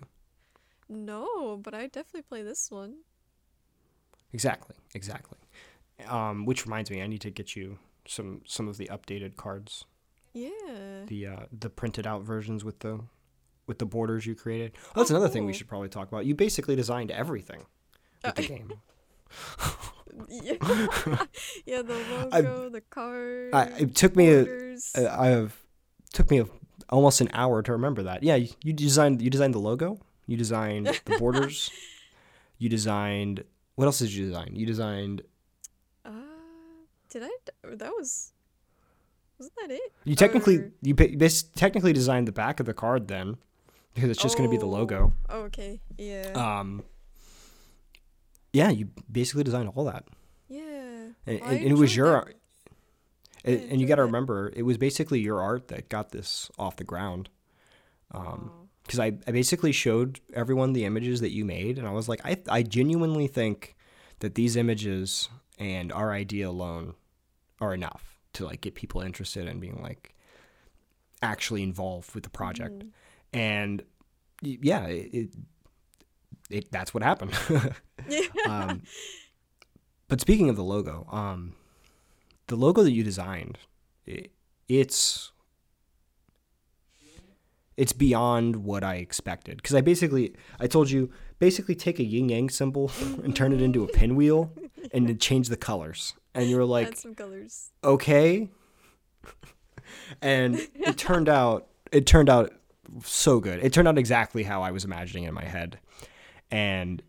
[0.87, 2.97] no, but I definitely play this one.
[4.33, 5.37] Exactly, exactly.
[6.07, 9.85] Um, which reminds me, I need to get you some some of the updated cards,
[10.33, 11.05] Yeah.
[11.07, 12.99] the uh, the printed out versions with the
[13.67, 14.73] with the borders you created.
[14.89, 16.25] Oh, that's another thing we should probably talk about.
[16.25, 17.65] You basically designed everything
[18.23, 18.73] with the Uh, game.
[20.29, 20.53] Yeah.
[21.65, 23.53] yeah, the I- logo, the card.
[23.53, 24.91] I, it took me a, borders.
[24.95, 25.57] a I have
[26.13, 26.45] took me a,
[26.89, 28.23] almost an hour to remember that.
[28.23, 29.99] Yeah, you, you designed you designed the logo.
[30.27, 31.69] You designed the borders.
[32.57, 33.43] you designed
[33.75, 34.51] what else did you design?
[34.55, 35.21] You designed
[36.05, 36.11] Uh,
[37.09, 37.29] did I?
[37.75, 38.31] That was.
[39.37, 39.81] Wasn't that it?
[40.05, 43.35] you technically Or- you ba- technically designed the back of the card then
[43.95, 45.13] because it's just going to be the logo.
[45.29, 45.79] Oh, okay.
[45.97, 46.31] Yeah.
[46.35, 46.83] Um,
[48.53, 50.05] yeah, you basically designed all that,
[50.47, 51.07] yeah.
[51.25, 52.13] and, and, it was your that.
[52.13, 52.37] art.
[53.43, 56.83] And, you got to remember, it was basically your art that got this off the
[56.83, 57.29] ground.
[58.11, 58.51] Um,
[58.83, 62.21] because I, I basically showed everyone the images that you made, and I was like,
[62.23, 63.75] I, I genuinely think
[64.19, 66.93] that these images and our idea alone
[67.59, 70.13] are enough to like get people interested in being like
[71.21, 72.79] actually involved with the project.
[72.79, 72.89] Mhm.
[73.35, 73.83] And
[74.41, 75.29] yeah, it, it,
[76.49, 77.33] it that's what happened.
[78.07, 78.21] Yeah.
[78.47, 78.83] um,
[80.07, 81.53] but speaking of the logo, um,
[82.47, 83.57] the logo that you designed,
[84.05, 84.31] it,
[84.69, 85.31] it's
[87.75, 91.09] it's beyond what I expected because I basically I told you
[91.39, 92.89] basically take a yin yang symbol
[93.23, 94.51] and turn it into a pinwheel
[94.93, 97.71] and then change the colors and you were like Add some colors.
[97.83, 98.49] okay
[100.21, 102.53] and it turned out it turned out
[103.03, 103.63] so good.
[103.63, 105.79] It turned out exactly how I was imagining it in my head.
[106.51, 107.01] And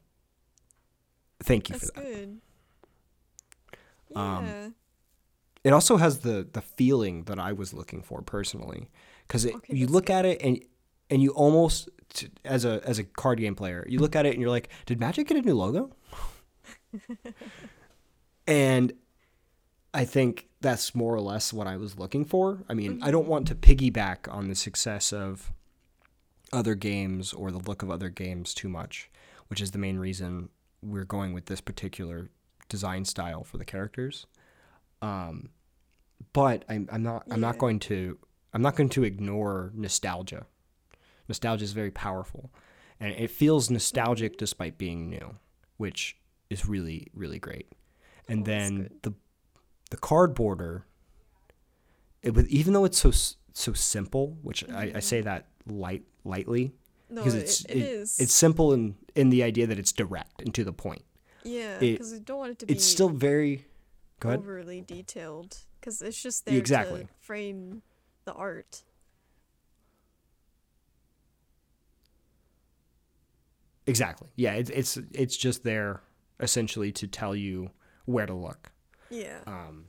[1.43, 2.05] thank you That's for that.
[2.05, 2.41] good.
[4.15, 4.69] Um, Yeah.
[5.65, 8.89] it also has the the feeling that I was looking for personally
[9.27, 10.63] because Okay, you look at it and
[11.11, 14.31] and you almost t- as a as a card game player you look at it
[14.33, 15.91] and you're like did Magic get a new logo?
[18.47, 18.93] And
[19.93, 22.63] I think that's more or less what I was looking for.
[22.69, 25.53] I mean I don't want to piggyback on the success of
[26.53, 29.11] other games or the look of other games too much
[29.49, 30.49] which is the main reason
[30.83, 32.31] we're going with this particular
[32.69, 34.27] design style for the characters.
[35.03, 35.51] Um,
[36.33, 38.19] but I'm, I'm not I'm not going to
[38.53, 40.47] I'm not going to ignore nostalgia.
[41.29, 42.53] Nostalgia is very powerful,
[43.01, 45.37] and it feels nostalgic despite being new,
[45.77, 46.17] which
[46.51, 47.71] is really really great.
[48.29, 49.15] And Oh, then the
[49.91, 50.87] the card border,
[52.23, 53.13] it, with even though it's so
[53.53, 56.73] so simple, which I, I say that light lightly
[57.11, 58.19] No, because it, it's it is.
[58.21, 61.03] it's simple in in the idea that it's direct and to the point.
[61.45, 63.67] yeah, because I don't want it to be It's still very
[64.21, 64.41] go ahead.
[64.41, 65.59] overly detailed.
[65.81, 67.03] Because it's just there Exactly.
[67.03, 67.83] to frame
[68.25, 68.83] the art.
[73.87, 74.29] Exactly.
[74.37, 76.03] Yeah, it's it's it's just there
[76.41, 77.71] essentially to tell you
[78.05, 78.73] where to look.
[79.11, 79.39] Yeah.
[79.47, 79.87] Um,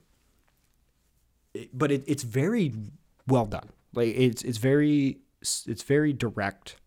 [1.54, 2.74] it- but it, it's very
[3.28, 3.70] well done.
[3.96, 6.78] Like it's it's very it's very direct.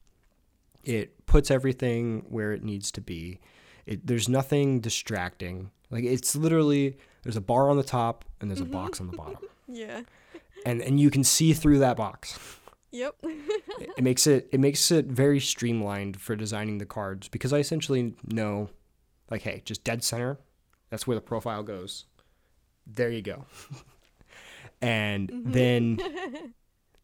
[0.82, 3.40] It puts everything where it needs to be.
[3.86, 5.70] It, there's nothing distracting.
[5.90, 8.72] Like it's literally there's a bar on the top and there's a mm-hmm.
[8.72, 9.38] box on the bottom,
[9.68, 10.02] yeah.
[10.64, 12.38] and and you can see through that box.
[12.92, 13.16] Yep.
[13.80, 17.58] it it makes it it makes it very streamlined for designing the cards because I
[17.58, 18.70] essentially know
[19.30, 20.38] like hey just dead center
[20.90, 22.04] that's where the profile goes
[22.86, 23.44] there you go
[24.82, 25.52] and mm-hmm.
[25.52, 26.00] then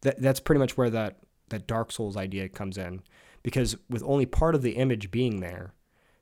[0.01, 1.17] that that's pretty much where that
[1.49, 3.01] that Dark Souls idea comes in.
[3.43, 5.73] Because with only part of the image being there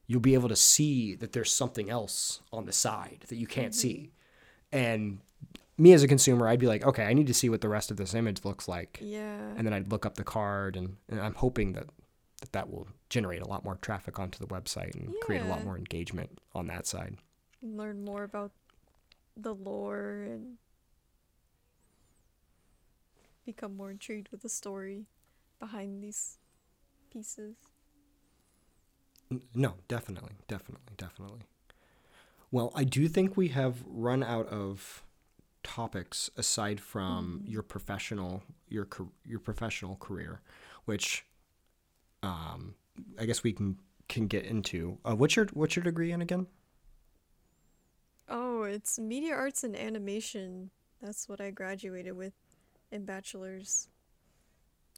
[0.08, 3.74] you'll be able to see that there's something else on the side that you can't
[3.74, 4.12] see.
[4.72, 4.78] Mm-hmm.
[4.78, 5.20] And
[5.78, 7.92] me as a consumer I'd be like okay I need to see what the rest
[7.92, 9.00] of this image looks like.
[9.02, 9.40] Yeah.
[9.56, 11.88] and then I'd look up the card, and, and I'm hoping that,
[12.42, 15.64] that that will generate a lot more traffic onto the website and create a lot
[15.64, 17.18] more engagement on that side.
[17.62, 18.52] Learn more about
[19.36, 20.58] the lore and
[23.46, 25.06] become more intrigued with the story
[25.60, 26.38] behind these
[27.12, 27.56] pieces.
[29.54, 31.42] No, definitely, definitely, definitely.
[32.52, 35.04] Well, I do think we have run out of
[35.64, 38.88] topics aside from your professional your
[39.26, 40.42] your professional career,
[40.86, 41.26] which
[42.22, 42.76] um,
[43.20, 43.78] I guess we can
[44.08, 44.98] can get into.
[45.04, 46.48] Uh, what's your what's your degree in again?
[48.30, 50.72] Oh, it's media arts and animation.
[51.02, 52.34] That's what I graduated with
[52.92, 53.88] in bachelor's.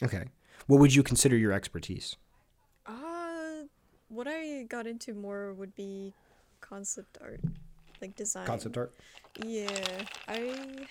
[0.04, 0.26] Okay.
[0.68, 2.16] What would you consider your expertise?
[2.86, 3.64] Uh,
[4.10, 6.14] what I got into more would be
[6.62, 7.42] concept art,
[8.02, 8.46] like design.
[8.46, 8.94] Concept art.
[9.44, 9.70] Yeah,
[10.28, 10.86] I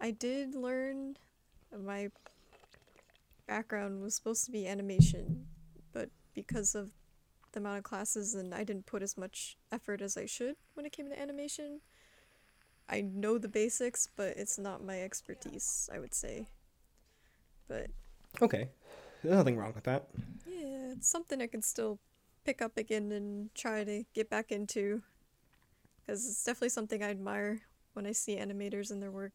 [0.00, 1.16] I did learn
[1.76, 2.10] my
[3.46, 5.46] background was supposed to be animation,
[5.92, 6.90] but because of
[7.52, 10.84] the amount of classes and I didn't put as much effort as I should when
[10.84, 11.80] it came to animation.
[12.88, 16.46] I know the basics, but it's not my expertise, I would say.
[17.68, 17.86] But
[18.42, 18.70] Okay.
[19.22, 20.08] There's nothing wrong with that.
[20.46, 21.98] yeah, it's something I can still
[22.44, 25.02] pick up again and try to get back into.
[26.00, 27.62] Because it's definitely something I admire
[27.94, 29.32] when I see animators and their work.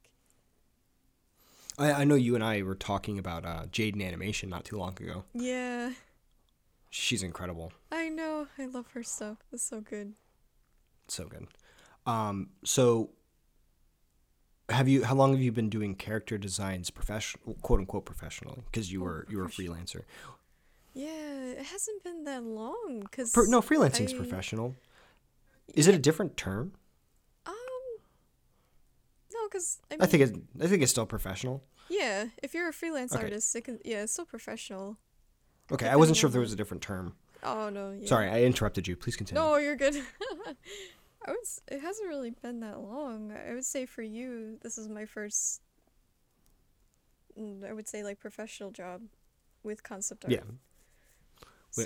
[1.77, 4.95] I, I know you and I were talking about uh, Jaiden Animation not too long
[5.01, 5.23] ago.
[5.33, 5.91] Yeah,
[6.93, 7.71] She's incredible.
[7.89, 8.47] I know.
[8.57, 9.37] I love her stuff.
[9.53, 10.13] It's so good.
[11.07, 11.47] So good.
[12.05, 13.11] Um, so
[14.71, 18.91] have you how long have you been doing character designs professional quote unquote professionally because
[18.91, 20.01] you Oh, were you were a freelancer
[20.93, 23.03] Yeah, it hasn't been that long.
[23.11, 24.75] Cause no freelancing's I- professional
[25.73, 26.73] is it a different term
[27.45, 27.55] Um,
[29.33, 32.27] no, cause I, mean, i think it's i think it's still professional yeah.
[32.41, 33.23] If you're a freelance Okay.
[33.25, 34.97] artist, it can yeah, it's still professional.
[35.71, 38.07] okay i wasn't sure if there was a different term Oh no, yeah.
[38.07, 39.95] sorry i interrupted you please continue No, you're good.
[41.25, 41.39] I would.
[41.67, 43.31] It hasn't really been that long.
[43.31, 45.61] I would say for you, this is my first.
[47.37, 49.01] mm, I would say like professional job,
[49.63, 50.33] with concept art.
[50.33, 50.41] yeah
[51.71, 51.83] So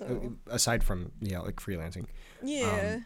[0.49, 2.05] uh, aside from yeah like freelancing
[2.43, 2.99] yeah,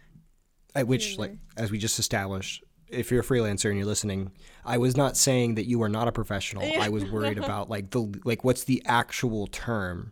[0.75, 4.31] I, which here like as we just established if you're a freelancer and you're listening,
[4.65, 6.63] I was not saying that you are not a professional.
[6.63, 6.81] Yeah.
[6.81, 10.11] I was worried about like the like what's the actual term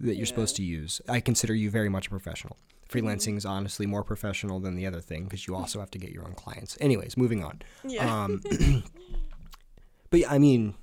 [0.00, 1.00] that you're supposed to use.
[1.08, 2.58] I consider you very much a professional.
[2.88, 6.10] Freelancing is honestly more professional than the other thing because you also have to get
[6.10, 6.78] your own clients.
[6.80, 7.60] Anyways, moving on.
[7.84, 8.24] Yeah.
[8.24, 8.40] Um,
[10.10, 10.74] but yeah, I mean,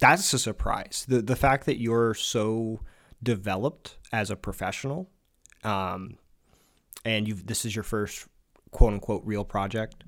[0.00, 1.04] that's a surprise.
[1.08, 2.80] The the fact that you're so
[3.22, 5.08] developed as a professional,
[5.64, 6.18] um,
[7.04, 8.26] and you this is your first
[8.72, 10.02] quote unquote real project,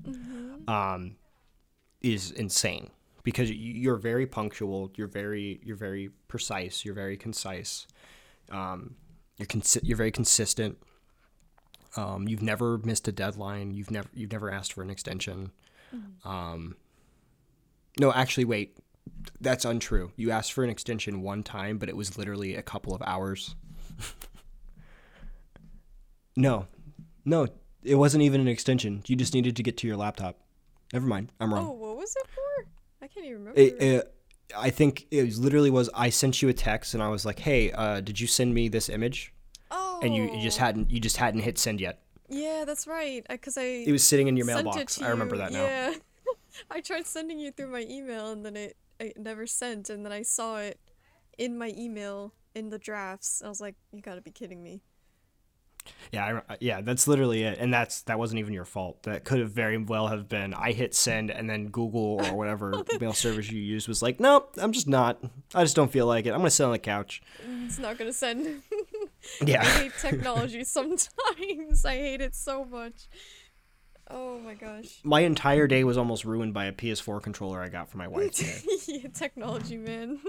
[0.67, 1.15] um,
[2.01, 2.89] is insane
[3.23, 4.91] because you're very punctual.
[4.95, 6.83] You're very you're very precise.
[6.83, 7.87] You're very concise.
[8.49, 8.95] Um,
[9.41, 10.77] you're consi- you're very consistent.
[11.97, 13.73] Um, you've never missed a deadline.
[13.73, 15.51] You've never you've never asked for an extension.
[16.23, 16.77] Um,
[17.99, 18.77] no, actually, wait.
[19.41, 20.11] That's untrue.
[20.15, 23.55] You asked for an extension one time, but it was literally a couple of hours.
[26.37, 26.67] no,
[27.25, 27.47] no,
[27.83, 29.03] it wasn't even an extension.
[29.07, 30.37] You just needed to get to your laptop.
[30.93, 31.31] Never mind.
[31.39, 31.67] I'm wrong.
[31.67, 32.65] oh, what was it for?
[33.01, 33.59] I can't even remember.
[33.59, 34.13] It, it,
[34.55, 37.39] I think it was literally was I sent you a text and I was like,
[37.39, 39.33] "Hey, uh, did you send me this image?"
[39.71, 39.99] oh.
[40.03, 42.01] And you, you just hadn't you just hadn't hit send yet.
[42.29, 43.25] Yeah, that's right.
[43.29, 43.63] Because I.
[43.63, 45.01] It was sitting in your mailbox.
[45.01, 45.63] I remember that now.
[45.63, 45.93] Yeah.
[46.71, 50.11] I tried sending you through my email and then it, it never sent and then
[50.11, 50.79] I saw it
[51.37, 53.41] in my email in the drafts.
[53.43, 54.81] I was like, you gotta be kidding me.
[56.11, 59.03] Yeah, I, yeah, that's literally it, and that's that wasn't even your fault.
[59.03, 62.83] That could have very well have been I hit send, and then Google or whatever
[62.99, 65.23] mail service you use was like, nope, I'm just not.
[65.55, 66.31] I just don't feel like it.
[66.31, 67.21] I'm gonna sit on the couch.
[67.65, 68.61] It's not gonna send.
[69.45, 71.85] Yeah, I hate technology sometimes.
[71.85, 73.07] I hate it so much.
[74.09, 74.99] Oh my gosh.
[75.03, 78.31] my entire day was almost ruined by a PS4 controller I got for my wife
[78.31, 78.59] today.
[78.87, 80.19] yeah, technology, man.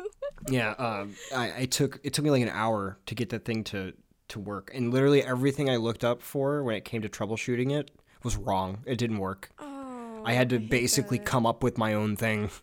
[0.49, 3.65] yeah, um, I, I took it took me like an hour to get that thing
[3.65, 3.93] to
[4.33, 7.91] to work, and literally everything I looked up for when it came to troubleshooting it
[8.23, 8.83] was wrong.
[8.87, 9.51] It didn't work.
[9.59, 10.23] Oh.
[10.25, 11.27] I had to hate basically that.
[11.27, 12.51] come up with my own thing.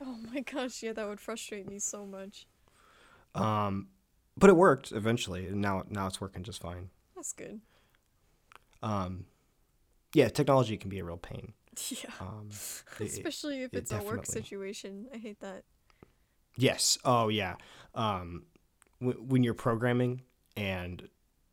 [0.00, 2.46] Oh my gosh, yeah, that would frustrate me so much.
[3.34, 3.88] Um,
[4.36, 6.90] but it worked eventually, and now now it's working just fine.
[7.16, 7.60] That's good.
[8.80, 9.24] Um,
[10.14, 11.52] yeah, technology can be a real pain.
[11.90, 12.10] Yeah.
[12.20, 12.48] Um,
[13.00, 15.06] it- it- Especially if it it's a work situation.
[15.12, 15.64] I hate that.
[16.56, 16.96] yes.
[17.04, 17.56] Oh yeah.
[17.94, 18.44] Um,
[19.00, 20.22] w- when you're programming
[20.56, 21.08] and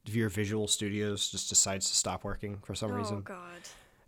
[0.06, 3.60] your Visual Studios just decides to stop working for some oh reason, Oh god.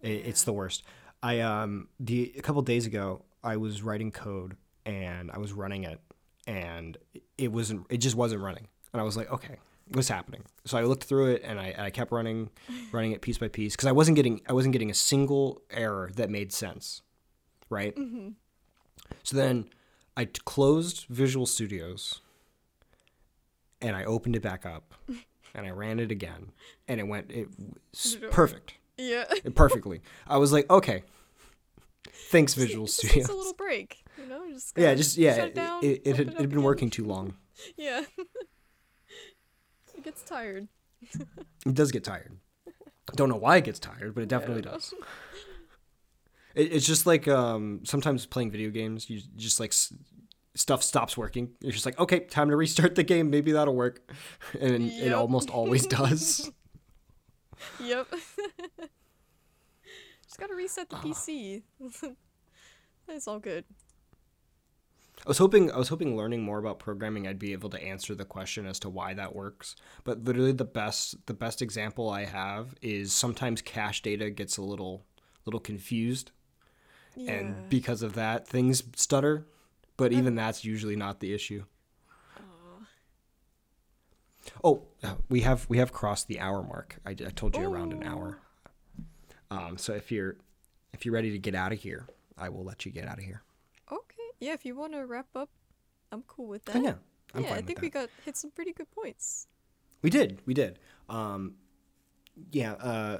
[0.01, 0.83] it, it's the worst.
[1.23, 5.83] I um the a couple days ago I was writing code and I was running
[5.83, 5.99] it
[6.45, 6.97] and
[7.37, 8.67] it- wasn't it just wasn't running.
[8.93, 9.57] And I was like okay
[9.93, 10.43] what's happening?
[10.65, 12.49] So I looked through it and I, I kept running
[12.91, 16.11] running it piece by piece because I wasn't getting I wasn't getting a single error
[16.15, 17.01] that made sense
[17.69, 17.97] right?
[19.23, 19.69] So then
[20.15, 22.21] I t- closed Visual Studios
[23.81, 24.93] and I opened it back up
[25.55, 26.51] and I ran it again
[26.87, 27.47] and it went it
[27.91, 29.25] was Did it perfect Yeah.
[29.55, 30.01] perfectly.
[30.27, 31.03] I was like, okay,
[32.29, 33.17] thanks, Visual Studio.
[33.17, 34.47] Needs a little break, you know.
[34.51, 37.35] Just Yeah, just yeah, it, down, it, it had it had been working too long.
[37.75, 38.03] Yeah.
[39.95, 40.67] it gets tired.
[41.65, 42.37] It does get tired.
[43.15, 44.93] Don't know why it gets tired, but it definitely don't does.
[46.55, 49.73] It, it's just like um, sometimes playing video games, you just like
[50.57, 51.51] stuff stops working.
[51.61, 53.29] You're just like, okay, time to restart the game.
[53.29, 54.11] Maybe that'll work,
[54.59, 56.51] and it almost always does.
[57.83, 58.07] Yep.
[60.25, 61.01] Just gotta reset the Ah.
[61.01, 61.63] PC.
[63.07, 63.65] it's all good.
[65.25, 68.13] I was hoping I was hoping learning more about programming I'd be able to answer
[68.13, 69.75] the question as to why that works.
[70.03, 74.61] But literally the best the best example I have is sometimes cache data gets a
[74.61, 75.05] little
[75.45, 76.31] little confused
[77.15, 77.31] Yeah.
[77.31, 79.47] and because of that things stutter,
[79.97, 81.63] but even that's usually not the issue.
[84.63, 86.97] Oh, uh, we have we have crossed the hour mark.
[87.05, 88.39] I, I told you around an hour.
[89.51, 90.37] Um, so if you're
[90.93, 92.07] if you're ready to get out of here,
[92.37, 93.43] I will let you get out of here.
[93.91, 94.15] okay.
[94.39, 95.49] Yeah, if you want to wrap up,
[96.11, 96.75] I'm cool with that.
[96.77, 96.93] Oh, yeah,
[97.33, 99.47] I'm yeah, I think we got hit some pretty good points.
[100.01, 100.41] We did.
[100.45, 100.79] We did.
[101.09, 101.55] Um,
[102.51, 102.73] yeah.
[102.73, 103.19] Uh,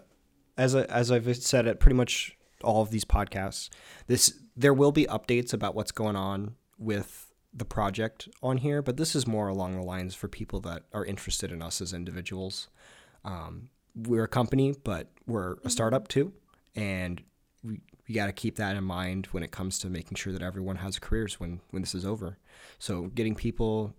[0.58, 3.70] as I, as I've said at pretty much all of these podcasts,
[4.08, 8.98] this there will be updates about what's going on with the project on here, but
[8.98, 12.68] this is more along the lines for people that are interested in us as individuals.
[13.26, 16.34] Um, we're a company, but we're a startup too,
[16.76, 17.22] and
[17.64, 20.42] we we got to keep that in mind when it comes to making sure that
[20.42, 22.38] everyone has careers when when this is over.
[22.80, 23.96] So getting people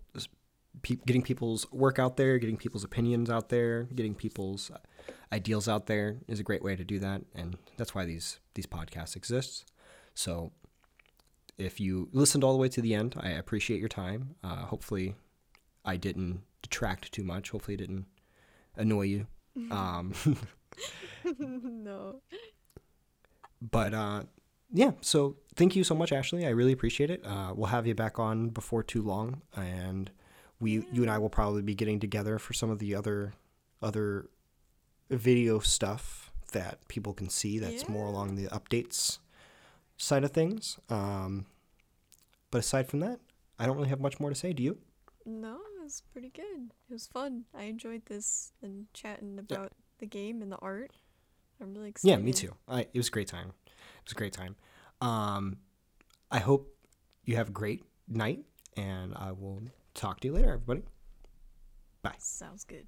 [0.82, 4.70] pe- getting people's work out there, getting people's opinions out there, getting people's
[5.32, 8.66] ideals out there is a great way to do that, and that's why these these
[8.66, 9.70] podcasts exist.
[10.14, 10.52] So,
[11.58, 14.36] if you listened all the way to the end, I appreciate your time.
[14.42, 15.16] Uh, hopefully,
[15.84, 17.50] I didn't detract too much.
[17.50, 18.06] Hopefully, it didn't
[18.76, 19.26] annoy you.
[19.72, 20.14] Um,
[21.40, 22.20] no.
[23.60, 24.22] but uh,
[24.72, 26.46] yeah, so thank you so much, Ashley.
[26.46, 27.26] I really appreciate it.
[27.26, 30.12] Uh, we'll have you back on before too long, and
[30.60, 33.32] we, you and I, will probably be getting together for some of the other,
[33.82, 34.28] other
[35.10, 37.58] video stuff that people can see.
[37.58, 39.18] That's more along the updates
[39.98, 40.78] side of things.
[40.88, 41.46] Um,
[42.50, 43.20] but aside from that,
[43.58, 44.52] I don't really have much more to say.
[44.52, 44.78] Do you?
[45.26, 46.72] No, it was pretty good.
[46.88, 47.44] It was fun.
[47.54, 50.92] I enjoyed this and chatting about the game and the art.
[51.60, 52.10] I'm really excited.
[52.10, 52.54] Yeah, me too.
[52.66, 53.52] I, it was a great time.
[53.66, 54.56] It was a great time.
[55.00, 55.58] Um,
[56.30, 56.74] I hope
[57.24, 58.44] you have a great night,
[58.76, 59.62] and I will
[59.94, 60.82] talk to you later, everybody.
[62.02, 62.14] Bye.
[62.18, 62.86] Sounds good.